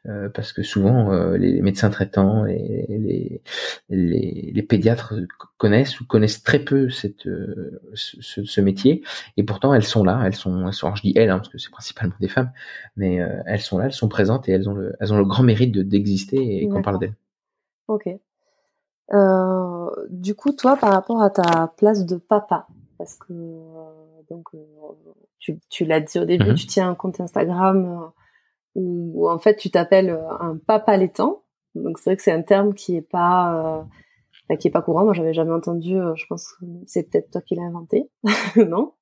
[0.07, 3.41] euh, parce que souvent euh, les médecins traitants et les,
[3.89, 5.13] les, les, pédiatres
[5.57, 9.03] connaissent ou connaissent très peu cette, euh, ce, ce, métier.
[9.35, 11.57] Et pourtant elles sont là elles sont elles sont je dis elles hein, parce que
[11.57, 12.51] c'est principalement des femmes
[12.95, 15.43] mais elles sont là elles sont présentes et elles ont le elles ont le grand
[15.43, 17.15] mérite de d'exister et qu'on parle d'elles.
[17.87, 18.09] Ok
[19.11, 22.67] du coup toi par rapport à ta place de papa
[22.97, 23.33] parce que
[24.29, 24.49] donc
[25.39, 26.55] tu, tu l'as dit au début, mm-hmm.
[26.55, 28.11] tu tiens un compte Instagram
[28.75, 31.43] où, en fait tu t'appelles euh, un papa laitant.
[31.75, 33.85] Donc c'est vrai que c'est un terme qui est pas
[34.49, 35.03] euh, qui est pas courant.
[35.03, 35.99] Moi j'avais jamais entendu.
[35.99, 38.09] Euh, je pense que c'est peut-être toi qui l'as inventé,
[38.55, 38.93] non?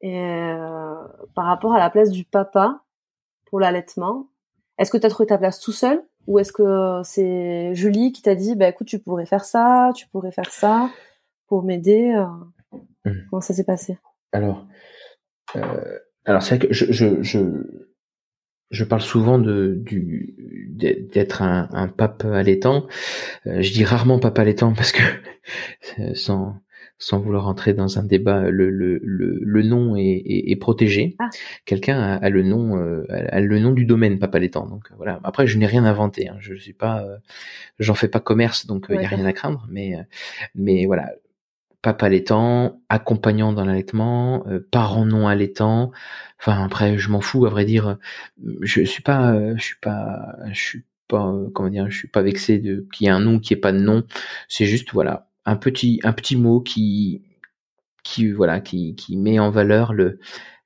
[0.00, 0.94] Et euh,
[1.34, 2.82] par rapport à la place du papa
[3.46, 4.28] pour l'allaitement,
[4.78, 6.04] est-ce que tu as trouvé ta place tout seul?
[6.26, 10.06] Ou est-ce que c'est Julie qui t'a dit bah écoute tu pourrais faire ça, tu
[10.08, 10.90] pourrais faire ça
[11.46, 12.14] pour m'aider
[13.04, 13.10] mmh.
[13.30, 13.98] Comment ça s'est passé?
[14.32, 14.66] Alors
[15.56, 17.40] euh, alors c'est vrai que je, je, je
[18.70, 20.34] je parle souvent de du
[20.74, 22.86] d'être un, un, pape allaitant.
[23.46, 25.02] Euh, je dis rarement pape allaitant parce que
[26.14, 26.56] sans
[27.04, 31.16] sans vouloir entrer dans un débat, le, le, le, le nom est, est, protégé.
[31.18, 31.28] Ah.
[31.66, 34.66] Quelqu'un a, le nom euh, a le nom du domaine pape allaitant.
[34.66, 35.20] Donc voilà.
[35.22, 36.28] Après, je n'ai rien inventé.
[36.28, 36.36] Hein.
[36.40, 37.18] Je suis pas, euh,
[37.78, 39.66] j'en fais pas commerce, donc il n'y a rien à craindre.
[39.68, 39.98] Mais
[40.54, 41.12] mais voilà,
[41.82, 45.92] papa allaitant, accompagnant dans l'allaitement, euh, parent non allaitant.
[46.40, 47.98] Enfin après, je m'en fous à vrai dire.
[48.62, 52.58] Je suis pas, je suis pas, je suis pas, comment dire, je suis pas vexé
[52.58, 54.04] de qu'il y ait un nom qui ait pas de nom.
[54.48, 57.22] C'est juste voilà un petit un petit mot qui
[58.02, 60.18] qui voilà qui qui met en valeur le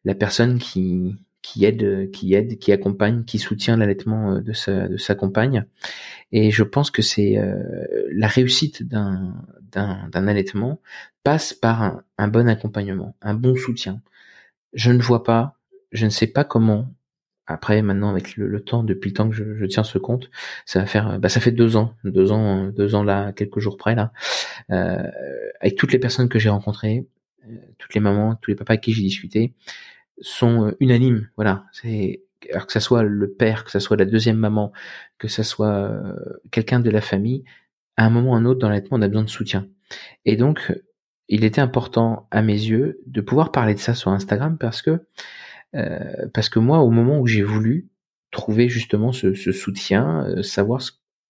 [0.05, 1.17] la personne qui
[1.49, 5.65] qui aide, qui aide, qui accompagne, qui soutient l'allaitement euh, de sa, de sa compagne.
[6.31, 7.57] Et je pense que c'est euh,
[8.11, 9.35] la réussite d'un,
[9.73, 10.81] d'un, d'un allaitement
[11.25, 14.03] passe par un, un, bon accompagnement, un bon soutien.
[14.75, 15.57] Je ne vois pas,
[15.93, 16.93] je ne sais pas comment.
[17.47, 20.31] Après, maintenant, avec le, temps, depuis le temps que je, je, tiens ce compte,
[20.67, 23.79] ça va faire, bah, ça fait deux ans, deux ans, deux ans là, quelques jours
[23.79, 24.13] près là,
[24.69, 27.07] avec toutes les personnes que j'ai rencontrées,
[27.49, 29.55] euh, toutes les mamans, tous les papas avec qui j'ai discuté,
[30.21, 31.29] sont euh, unanimes.
[31.37, 34.73] Voilà, c'est alors que ça soit le père, que ça soit la deuxième maman,
[35.19, 36.15] que ça soit euh,
[36.51, 37.45] quelqu'un de la famille,
[37.97, 39.69] à un moment ou à un autre dans l'allaitement, on a besoin de soutien.
[40.25, 40.73] Et donc,
[41.29, 45.01] il était important à mes yeux de pouvoir parler de ça sur Instagram parce que
[45.75, 47.89] euh, parce que moi, au moment où j'ai voulu
[48.31, 50.81] trouver justement ce, ce soutien, euh, savoir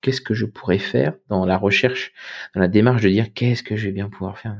[0.00, 2.12] qu'est-ce que je pourrais faire dans la recherche,
[2.54, 4.56] dans la démarche de dire qu'est-ce que je vais bien pouvoir faire,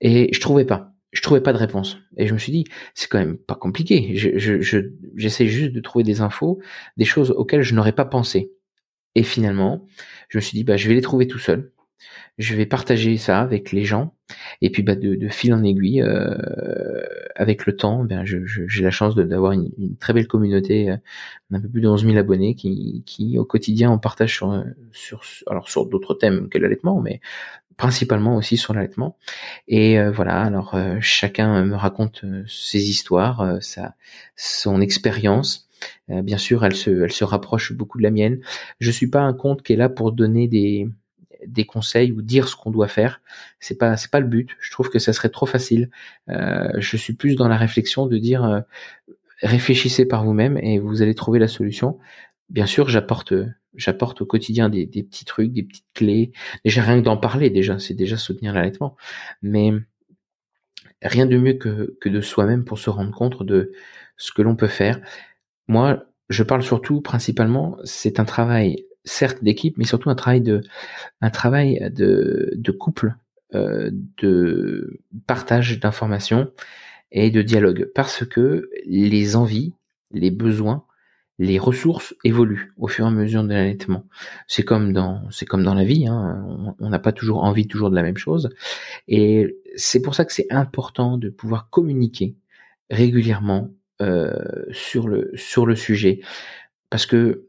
[0.00, 1.98] et je trouvais pas je trouvais pas de réponse.
[2.16, 4.14] Et je me suis dit, c'est quand même pas compliqué.
[4.16, 4.78] Je, je,
[5.16, 6.60] j'essaie juste de trouver des infos,
[6.96, 8.52] des choses auxquelles je n'aurais pas pensé.
[9.14, 9.86] Et finalement,
[10.28, 11.72] je me suis dit, bah, je vais les trouver tout seul.
[12.38, 14.14] Je vais partager ça avec les gens.
[14.60, 16.36] Et puis, bah, de, de fil en aiguille, euh,
[17.34, 20.96] avec le temps, ben, j'ai la chance d'avoir une, une, très belle communauté, euh,
[21.52, 25.22] un peu plus de 11 000 abonnés, qui, qui au quotidien, on partage sur, sur,
[25.46, 27.20] alors sur d'autres thèmes que l'allaitement, mais
[27.78, 29.16] principalement aussi sur l'allaitement.
[29.68, 33.94] Et euh, voilà, alors euh, chacun me raconte euh, ses histoires, sa,
[34.36, 35.68] son expérience.
[36.08, 38.40] bien sûr, elle se, elle se rapproche beaucoup de la mienne.
[38.80, 40.88] Je suis pas un compte qui est là pour donner des,
[41.46, 43.20] des conseils ou dire ce qu'on doit faire.
[43.60, 44.50] C'est pas, c'est pas le but.
[44.60, 45.90] Je trouve que ça serait trop facile.
[46.28, 48.64] je suis plus dans la réflexion de dire
[49.42, 51.98] réfléchissez par vous-même et vous allez trouver la solution.
[52.50, 53.34] Bien sûr, j'apporte
[53.74, 56.32] j'apporte au quotidien des, des, petits trucs, des petites clés.
[56.64, 58.96] Déjà rien que d'en parler, déjà, c'est déjà soutenir l'allaitement.
[59.42, 59.72] Mais
[61.02, 63.72] rien de mieux que, que de soi-même pour se rendre compte de
[64.16, 65.00] ce que l'on peut faire.
[65.68, 70.62] Moi, je parle surtout, principalement, c'est un travail, certes d'équipe, mais surtout un travail de,
[71.20, 73.14] un travail de, de couple,
[73.54, 76.50] euh, de partage d'informations
[77.12, 79.72] et de dialogue, parce que les envies,
[80.10, 80.84] les besoins
[81.38, 84.04] les ressources évoluent au fur et à mesure de l'allaitement.
[84.48, 86.74] C'est comme dans c'est comme dans la vie, hein.
[86.80, 88.50] on n'a pas toujours envie toujours de la même chose,
[89.06, 92.36] et c'est pour ça que c'est important de pouvoir communiquer
[92.90, 93.70] régulièrement
[94.02, 96.20] euh, sur le sur le sujet,
[96.90, 97.47] parce que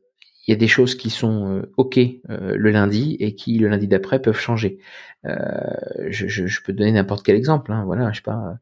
[0.49, 3.67] il y a des choses qui sont euh, ok euh, le lundi et qui le
[3.67, 4.79] lundi d'après peuvent changer.
[5.25, 7.71] Euh, je, peux donner n'importe quel exemple.
[7.71, 8.57] Hein, voilà, je sais pas.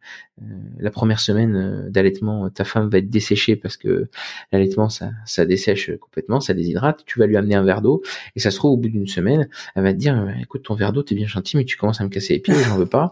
[0.79, 4.09] la première semaine d'allaitement, ta femme va être desséchée parce que
[4.51, 7.05] l'allaitement ça, ça dessèche complètement, ça déshydrate.
[7.05, 8.03] Tu vas lui amener un verre d'eau
[8.35, 10.91] et ça se trouve au bout d'une semaine, elle va te dire écoute ton verre
[10.91, 13.11] d'eau t'es bien gentil mais tu commences à me casser les pieds, j'en veux pas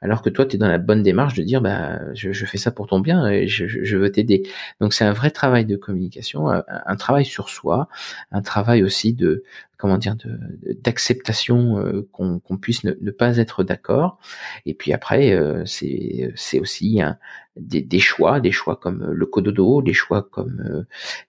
[0.00, 2.58] alors que toi, tu es dans la bonne démarche de dire, bah, je, je fais
[2.58, 4.42] ça pour ton bien et je, je veux t'aider.
[4.80, 7.88] Donc c'est un vrai travail de communication, un, travail sur soi,
[8.30, 9.42] un travail aussi de,
[9.76, 10.16] comment dire,
[10.84, 14.18] d'acceptation euh, qu'on puisse ne, ne, pas être d'accord.
[14.66, 17.18] Et puis après, euh, c'est aussi un,
[17.58, 20.82] des, des, choix, des choix comme le cododo, des choix comme euh,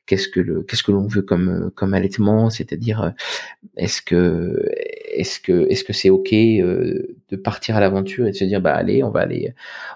[0.05, 3.13] qu'est-ce que le qu'est-ce que l'on veut comme comme allaitement, c'est-à-dire
[3.77, 4.65] est-ce que
[5.11, 8.73] est-ce que est-ce que c'est ok de partir à l'aventure et de se dire bah
[8.75, 9.53] allez on va aller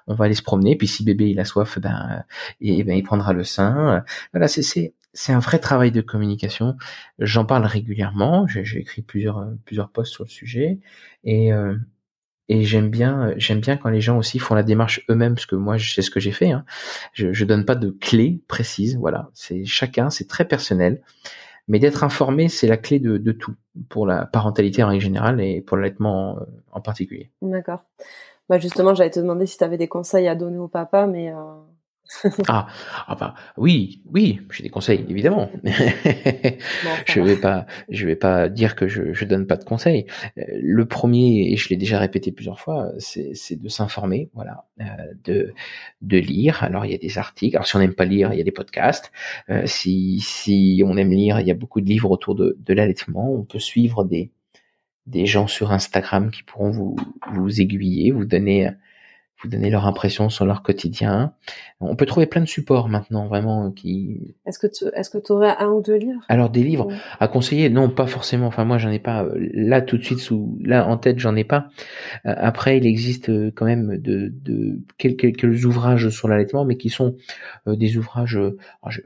[0.08, 2.24] on va aller se promener puis si bébé il a soif ben
[2.62, 4.04] et, ben il prendra le sein.
[4.34, 6.76] Voilà c'est c'est c'est un vrai travail de communication.
[7.20, 10.80] J'en parle régulièrement j'ai écrit plusieurs plusieurs posts sur le sujet
[11.24, 11.52] et
[12.54, 16.02] et j'aime bien quand les gens aussi font la démarche eux-mêmes parce que moi c'est
[16.02, 16.66] ce que j'ai fait hein.
[17.14, 21.02] je je donne pas de clés précises voilà c'est chacun c'est très personnel
[21.68, 23.54] mais d'être informé, c'est la clé de, tout,
[23.90, 27.32] pour la parentalité en règle générale et pour l'allaitement en, en particulier.
[27.42, 27.86] D'accord.
[28.50, 31.32] Bah justement, j'allais te demander si tu avais des conseils à donner au papa, mais
[31.32, 31.38] euh,
[32.48, 32.68] ah,
[33.08, 35.50] ah bah oui, oui, j'ai des conseils évidemment.
[37.08, 40.06] je vais pas, je vais pas dire que je, je donne pas de conseils.
[40.38, 44.86] Euh, le premier, et je l'ai déjà répété plusieurs fois, c'est de s'informer, voilà, euh,
[45.24, 45.54] de
[46.02, 46.64] de lire.
[46.64, 47.56] Alors il y a des articles.
[47.56, 49.12] Alors si on n'aime pas lire, il y a des podcasts.
[49.50, 52.74] Euh, si si on aime lire, il y a beaucoup de livres autour de, de
[52.74, 53.34] l'allaitement.
[53.34, 54.32] On peut suivre des
[55.08, 56.96] des gens sur Instagram qui pourront vous
[57.34, 58.70] vous aiguiller, vous donner
[59.44, 61.34] vous donner leur impression sur leur quotidien.
[61.82, 64.36] On peut trouver plein de supports maintenant, vraiment, qui.
[64.46, 66.22] Est-ce que tu, est-ce que tu aurais un ou deux livres?
[66.30, 66.88] Alors des livres
[67.20, 68.48] à conseiller, non, pas forcément.
[68.48, 71.36] Enfin moi, j'en ai pas euh, là tout de suite sous, là en tête, j'en
[71.36, 71.68] ai pas.
[72.26, 76.78] Euh, après, il existe euh, quand même de, de quelques, quelques ouvrages sur l'allaitement, mais
[76.78, 77.16] qui sont
[77.68, 78.40] des ouvrages,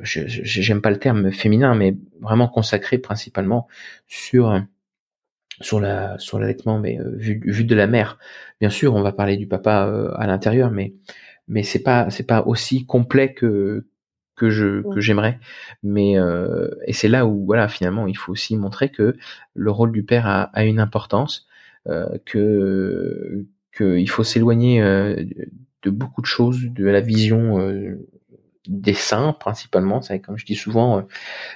[0.03, 3.67] j'aime pas le terme féminin, mais vraiment consacrés principalement
[4.07, 4.61] sur
[5.61, 8.17] sur la sur l'allaitement, mais euh, vu, vu de la mère.
[8.59, 10.93] Bien sûr, on va parler du papa euh, à l'intérieur, mais
[11.47, 13.85] mais c'est pas c'est pas aussi complet que
[14.35, 15.39] que je que j'aimerais.
[15.83, 19.15] Mais euh, et c'est là où voilà finalement il faut aussi montrer que
[19.55, 21.47] le rôle du père a, a une importance,
[22.25, 27.57] que que il faut s'éloigner de beaucoup de choses, de la vision
[28.67, 30.01] des seins principalement.
[30.01, 31.01] C'est comme je dis souvent, euh,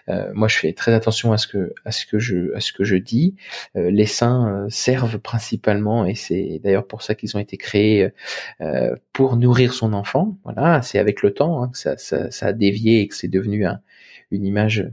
[0.09, 2.74] euh, moi je fais très attention à ce que à ce que je à ce
[2.74, 3.36] que je dis.
[3.76, 8.09] Euh, les seins servent principalement et c'est d'ailleurs pour ça qu'ils ont été créés
[9.14, 10.38] pour nourrir son enfant.
[10.43, 13.28] Voilà, c'est avec le temps hein, que ça, ça, ça, a dévié et que c'est
[13.28, 13.82] devenu un,
[14.32, 14.88] une image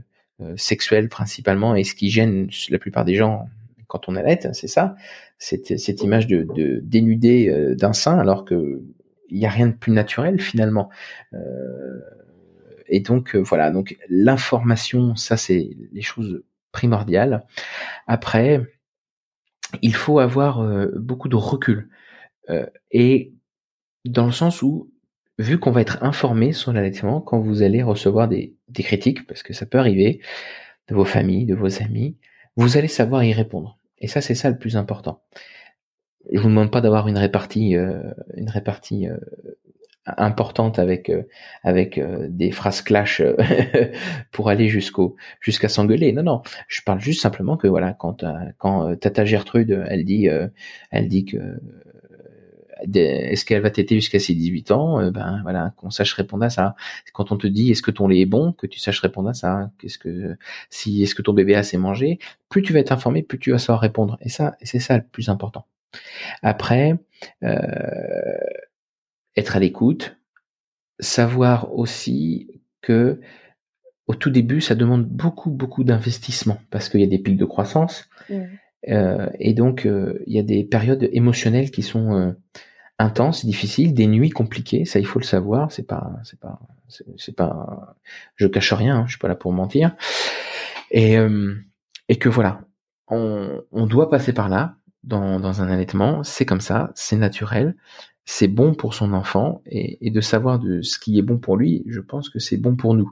[0.55, 3.49] sexuelle principalement et ce qui gêne la plupart des gens
[3.87, 4.95] quand on allait, c'est ça,
[5.39, 8.83] cette, cette image de, de dénudé d'un sein alors que
[9.29, 10.89] il n'y a rien de plus naturel finalement.
[11.33, 12.01] Euh,
[12.87, 17.45] et donc euh, voilà, donc l'information, ça c'est les choses primordiales.
[18.07, 18.61] Après,
[19.81, 21.89] il faut avoir euh, beaucoup de recul
[22.89, 23.31] et
[24.05, 24.91] dans le sens où
[25.37, 29.43] vu qu'on va être informé sur l'allaitement quand vous allez recevoir des, des critiques, parce
[29.43, 30.19] que ça peut arriver,
[30.87, 32.17] de vos familles, de vos amis,
[32.55, 33.77] vous allez savoir y répondre.
[33.99, 35.21] Et ça, c'est ça le plus important
[36.31, 38.01] je vous demande pas d'avoir une répartie, euh,
[38.35, 39.17] une répartie euh,
[40.05, 41.23] importante avec euh,
[41.63, 43.21] avec des phrases clash
[44.31, 46.11] pour aller jusqu'au jusqu'à s'engueuler.
[46.13, 48.23] Non, non, je parle juste simplement que voilà, quand
[48.57, 50.27] quand Tata Gertrude, elle dit,
[50.91, 51.37] elle dit que
[52.95, 56.75] est-ce qu'elle va t'aider jusqu'à ses 18 ans Ben voilà, qu'on sache répondre à ça.
[57.13, 59.33] Quand on te dit est-ce que ton lait est bon, que tu saches répondre à
[59.33, 59.69] ça.
[59.79, 60.37] Qu'est-ce que
[60.69, 63.51] si est-ce que ton bébé a assez mangé Plus tu vas être informé, plus tu
[63.51, 64.17] vas savoir répondre.
[64.21, 65.65] Et ça, c'est ça le plus important.
[66.41, 66.97] Après,
[67.43, 67.57] euh,
[69.35, 70.17] être à l'écoute,
[70.99, 73.19] savoir aussi que
[74.07, 77.45] au tout début, ça demande beaucoup, beaucoup d'investissement parce qu'il y a des pics de
[77.45, 78.09] croissance.
[78.87, 82.35] Euh, et donc, euh, il y a des périodes émotionnelles qui sont
[82.97, 84.85] intenses, difficiles, des nuits compliquées.
[84.85, 85.71] Ça, il faut le savoir.
[85.71, 86.59] C'est pas, c'est pas,
[87.17, 87.95] c'est pas.
[88.35, 88.97] Je cache rien.
[88.97, 89.95] Hein, je suis pas là pour mentir.
[90.91, 91.17] Et
[92.09, 92.61] et que voilà,
[93.07, 97.75] on, on doit passer par là dans, dans un allaitement, c'est comme ça, c'est naturel,
[98.25, 101.57] c'est bon pour son enfant et, et, de savoir de ce qui est bon pour
[101.57, 103.11] lui, je pense que c'est bon pour nous.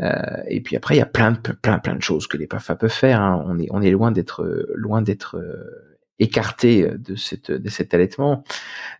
[0.00, 0.12] Euh,
[0.48, 2.76] et puis après, il y a plein de plein plein de choses que les PAFA
[2.76, 3.22] peuvent faire.
[3.22, 3.42] Hein.
[3.46, 4.44] On est on est loin d'être
[4.74, 8.44] loin d'être euh, écarté de cette de cet allaitement.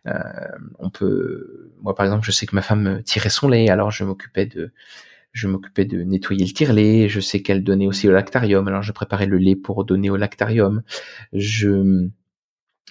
[0.07, 0.13] Euh,
[0.79, 4.03] on peut, moi par exemple, je sais que ma femme tirait son lait, alors je
[4.03, 4.71] m'occupais de
[5.35, 7.09] je m'occupais de nettoyer le tire-lait.
[7.09, 8.67] Je sais qu'elle donnait aussi au lactarium.
[8.67, 10.81] Alors je préparais le lait pour donner au lactarium.
[11.33, 12.09] Je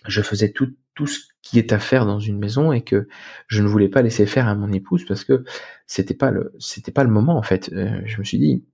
[0.06, 3.08] faisais tout ce qui est à faire dans une maison et que
[3.48, 5.44] je ne voulais pas laisser faire à mon épouse parce que
[5.86, 7.70] c'était pas le c'était pas le moment en fait.
[7.72, 8.64] Euh, je me suis dit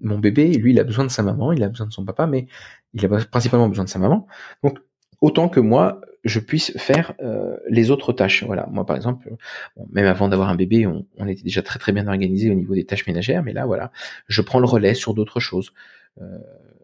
[0.00, 2.26] mon bébé, lui, il a besoin de sa maman, il a besoin de son papa,
[2.26, 2.46] mais
[2.94, 4.26] il a principalement besoin de sa maman.
[5.20, 8.42] Autant que moi, je puisse faire euh, les autres tâches.
[8.44, 9.30] Voilà, moi par exemple,
[9.90, 12.74] même avant d'avoir un bébé, on, on, était déjà très très bien organisé au niveau
[12.74, 13.92] des tâches ménagères, mais là voilà,
[14.26, 15.72] je prends le relais sur d'autres choses.
[16.20, 16.38] Euh,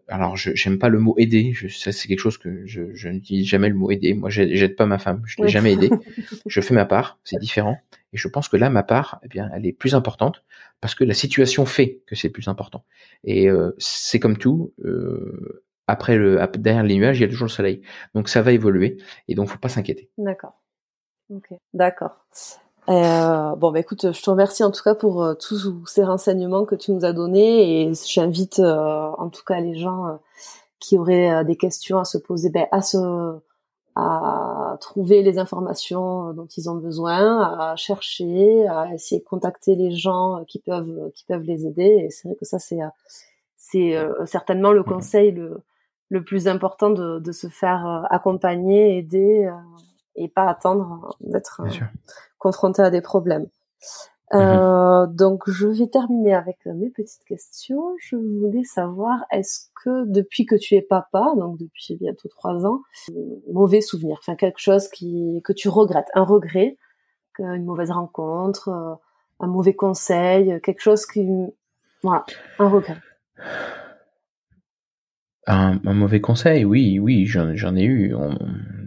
[0.07, 3.09] alors je j'aime pas le mot aider, je, ça c'est quelque chose que je, je
[3.09, 4.13] ne dis jamais le mot aider.
[4.13, 5.89] Moi j'aide pas ma femme, je l'ai jamais aidé.
[6.45, 7.77] je fais ma part, c'est différent.
[8.13, 10.43] Et je pense que là ma part, eh bien, elle est plus importante
[10.81, 12.85] parce que la situation fait que c'est plus important.
[13.23, 14.73] Et euh, c'est comme tout.
[14.83, 17.81] Euh, après le derrière les nuages, il y a toujours le soleil.
[18.13, 20.09] Donc ça va évoluer et donc faut pas s'inquiéter.
[20.17, 20.61] D'accord.
[21.29, 21.49] Ok.
[21.73, 22.25] D'accord.
[22.89, 26.65] Euh, bon, bah écoute, je te remercie en tout cas pour euh, tous ces renseignements
[26.65, 30.15] que tu nous as donnés et j'invite euh, en tout cas les gens euh,
[30.79, 32.97] qui auraient des questions à se poser, ben, à se,
[33.95, 39.91] à trouver les informations dont ils ont besoin, à chercher, à essayer de contacter les
[39.91, 42.03] gens qui peuvent, qui peuvent les aider.
[42.05, 42.79] Et c'est vrai que ça, c'est,
[43.55, 45.63] c'est certainement le mmh conseil le,
[46.13, 49.51] le plus important de, de se faire accompagner, aider
[50.15, 51.61] et pas attendre d'être
[52.37, 53.47] confronté à des problèmes.
[54.31, 54.39] Mhm.
[54.39, 57.95] Euh, donc je vais terminer avec mes petites questions.
[57.99, 62.81] Je voulais savoir, est-ce que depuis que tu es papa, donc depuis bientôt trois ans,
[63.51, 66.77] mauvais souvenir, enfin quelque chose qui que tu regrettes, un regret,
[67.39, 68.93] une mauvaise rencontre, euh,
[69.39, 71.27] un mauvais conseil, quelque chose qui,
[72.03, 72.23] voilà,
[72.59, 72.97] un regret?
[75.45, 78.13] Un, mauvais conseil, oui, oui, j'en ai eu.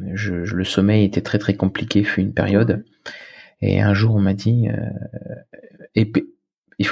[0.06, 2.84] le sommeil était très très compliqué, fut une période.
[3.60, 6.04] Et un jour, on m'a dit, euh,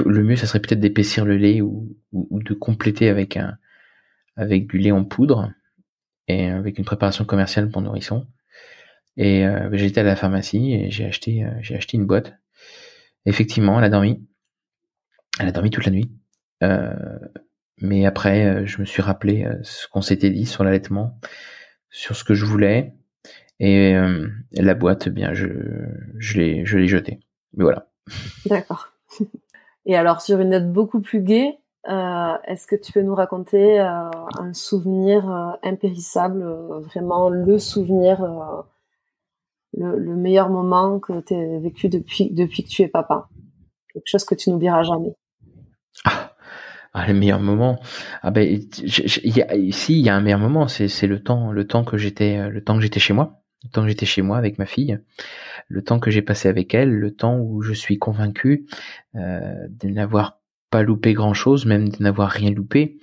[0.05, 3.39] le mieux, ça serait peut-être d'épaissir le lait ou, de compléter avec
[4.67, 5.53] du lait en poudre
[6.29, 8.27] et avec une préparation commerciale pour nourrissons.
[9.17, 12.35] Et euh, été à la pharmacie et j'ai acheté, euh, j'ai acheté une boîte.
[13.27, 14.27] Effectivement, elle a dormi.
[15.39, 16.11] Elle a dormi toute la nuit.
[16.63, 16.95] Euh,
[17.81, 21.19] mais après, euh, je me suis rappelé euh, ce qu'on s'était dit sur l'allaitement,
[21.91, 22.95] sur ce que je voulais.
[23.61, 25.49] Et euh, la boîte, eh bien, je,
[26.19, 27.21] je l'ai, je l'ai jetée.
[27.55, 27.89] Mais voilà.
[28.47, 28.89] D'accord.
[29.87, 31.59] Et alors, sur une note beaucoup plus gaie,
[31.89, 35.29] euh, est-ce que tu peux nous raconter euh, un souvenir
[35.63, 36.43] impérissable,
[36.81, 38.23] vraiment le souvenir,
[39.77, 43.29] le, le, meilleur moment que tu as vécu depuis, depuis que tu es papa?
[43.93, 45.15] Quelque chose que tu n'oublieras jamais.
[46.05, 46.34] Ah,
[46.95, 47.81] ah, le meilleur moment.
[48.23, 50.69] Ah ben, ici, il y a un meilleur moment.
[50.69, 53.83] C'est, le temps, le temps que j'étais, le temps que j'étais chez moi le temps
[53.83, 54.99] que j'étais chez moi avec ma fille,
[55.69, 58.67] le temps que j'ai passé avec elle, le temps où je suis convaincu
[59.17, 60.41] euh, de n'avoir
[60.71, 62.99] pas loupé grand chose, même de n'avoir rien loupé,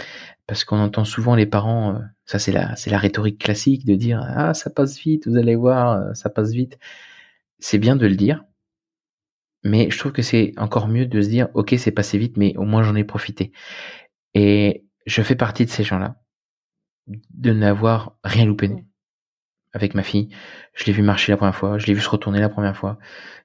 [0.47, 3.95] parce qu'on entend souvent les parents, euh, ça c'est la c'est la rhétorique classique de
[3.95, 6.77] dire ah ça passe vite, vous allez voir, euh, ça passe vite.
[7.59, 8.43] C'est bien de le dire,
[9.63, 12.55] mais je trouve que c'est encore mieux de se dire ok c'est passé vite, mais
[12.57, 13.51] au moins j'en ai profité.
[14.33, 16.15] Et je fais partie de ces gens-là,
[17.07, 18.69] de n'avoir rien loupé
[19.73, 20.29] avec ma fille.
[20.73, 22.99] Je l'ai vu marcher la première fois, je l'ai vu se retourner la première fois,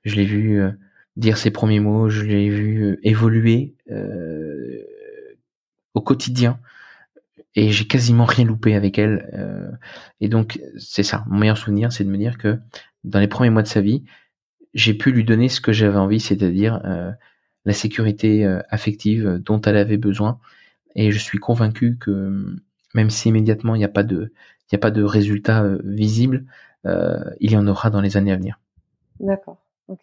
[0.05, 0.71] je l'ai vu euh,
[1.17, 4.83] dire ses premiers mots, je l'ai vu euh, évoluer euh,
[5.95, 6.61] au quotidien.
[7.59, 9.79] Et j'ai quasiment rien loupé avec elle.
[10.21, 11.25] et donc, c'est ça.
[11.27, 12.59] Mon meilleur souvenir, c'est de me dire que
[13.03, 14.05] dans les premiers mois de sa vie,
[14.77, 16.81] j'ai pu lui donner ce que j'avais envie, c'est-à-dire
[17.65, 20.39] la sécurité affective dont elle avait besoin.
[20.95, 22.57] Et je suis convaincu que
[22.95, 24.33] même si immédiatement il n'y a pas de
[24.67, 26.45] il n'y a pas de résultat euh, visible,
[26.87, 28.59] euh, il y en aura dans les années à venir.
[29.21, 29.59] D'accord,
[29.89, 30.01] ok.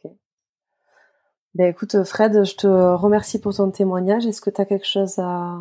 [1.53, 4.25] Ben écoute Fred, je te remercie pour ton témoignage.
[4.25, 5.59] Est-ce que tu as quelque chose à,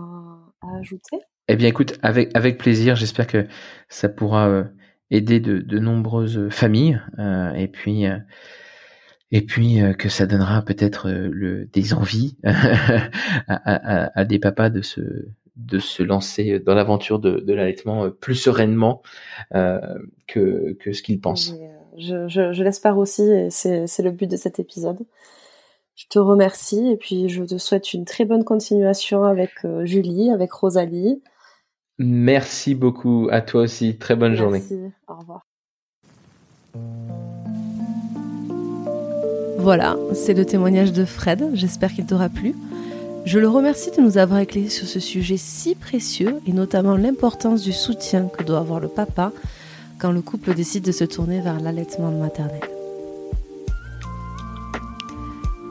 [0.78, 1.18] ajouter?
[1.48, 3.46] Eh bien écoute, avec, avec plaisir, j'espère que
[3.88, 4.64] ça pourra euh,
[5.10, 8.06] aider de, de, nombreuses familles et puis
[9.32, 12.52] et puis que ça donnera peut-être le, des envies à,
[13.48, 15.00] à, à, des papas de se
[15.56, 19.02] de se lancer dans l'aventure de, de l'allaitement euh, plus sereinement
[19.54, 19.80] euh,
[20.26, 21.52] que, que ce qu'ils pensent.
[21.52, 21.66] Euh,
[21.98, 25.00] je, je, je l'espère aussi et c'est le but de cet épisode.
[25.94, 30.30] Je te remercie et puis je te souhaite une très bonne continuation avec euh, Julie,
[30.30, 31.22] avec Rosalie.
[31.98, 33.98] Merci beaucoup à toi aussi.
[33.98, 34.68] Très bonne Merci.
[34.70, 34.92] journée.
[35.06, 35.42] Au revoir.
[39.62, 41.50] Voilà, c'est le témoignage de Fred.
[41.54, 42.56] J'espère qu'il t'aura plu.
[43.24, 47.62] Je le remercie de nous avoir éclairé sur ce sujet si précieux et notamment l'importance
[47.62, 49.30] du soutien que doit avoir le papa
[50.00, 52.60] quand le couple décide de se tourner vers l'allaitement maternel.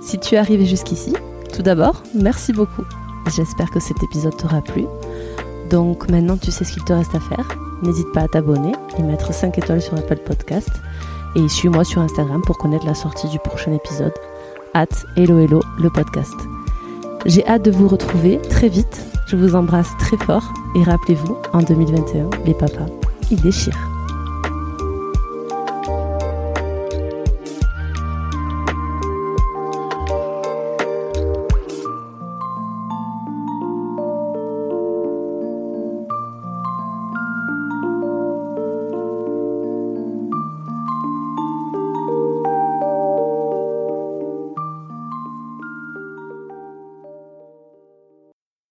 [0.02, 1.14] Si tu es arrivé jusqu'ici,
[1.54, 2.86] Tout d'abord, merci beaucoup.
[3.36, 4.86] J'espère que cet épisode t'aura plu.
[5.70, 7.46] Donc maintenant, tu sais ce qu'il te reste à faire.
[7.84, 10.70] N'hésite pas à t'abonner et mettre 5 étoiles sur Apple Podcast.
[11.36, 14.14] Et suis-moi sur Instagram pour connaître la sortie du prochain épisode.
[14.74, 16.36] At Hello Hello, le podcast.
[17.26, 19.02] J'ai hâte de vous retrouver très vite.
[19.28, 22.88] Je vous embrasse très fort et rappelez-vous, en 2021, les papas,
[23.30, 23.91] ils déchirent.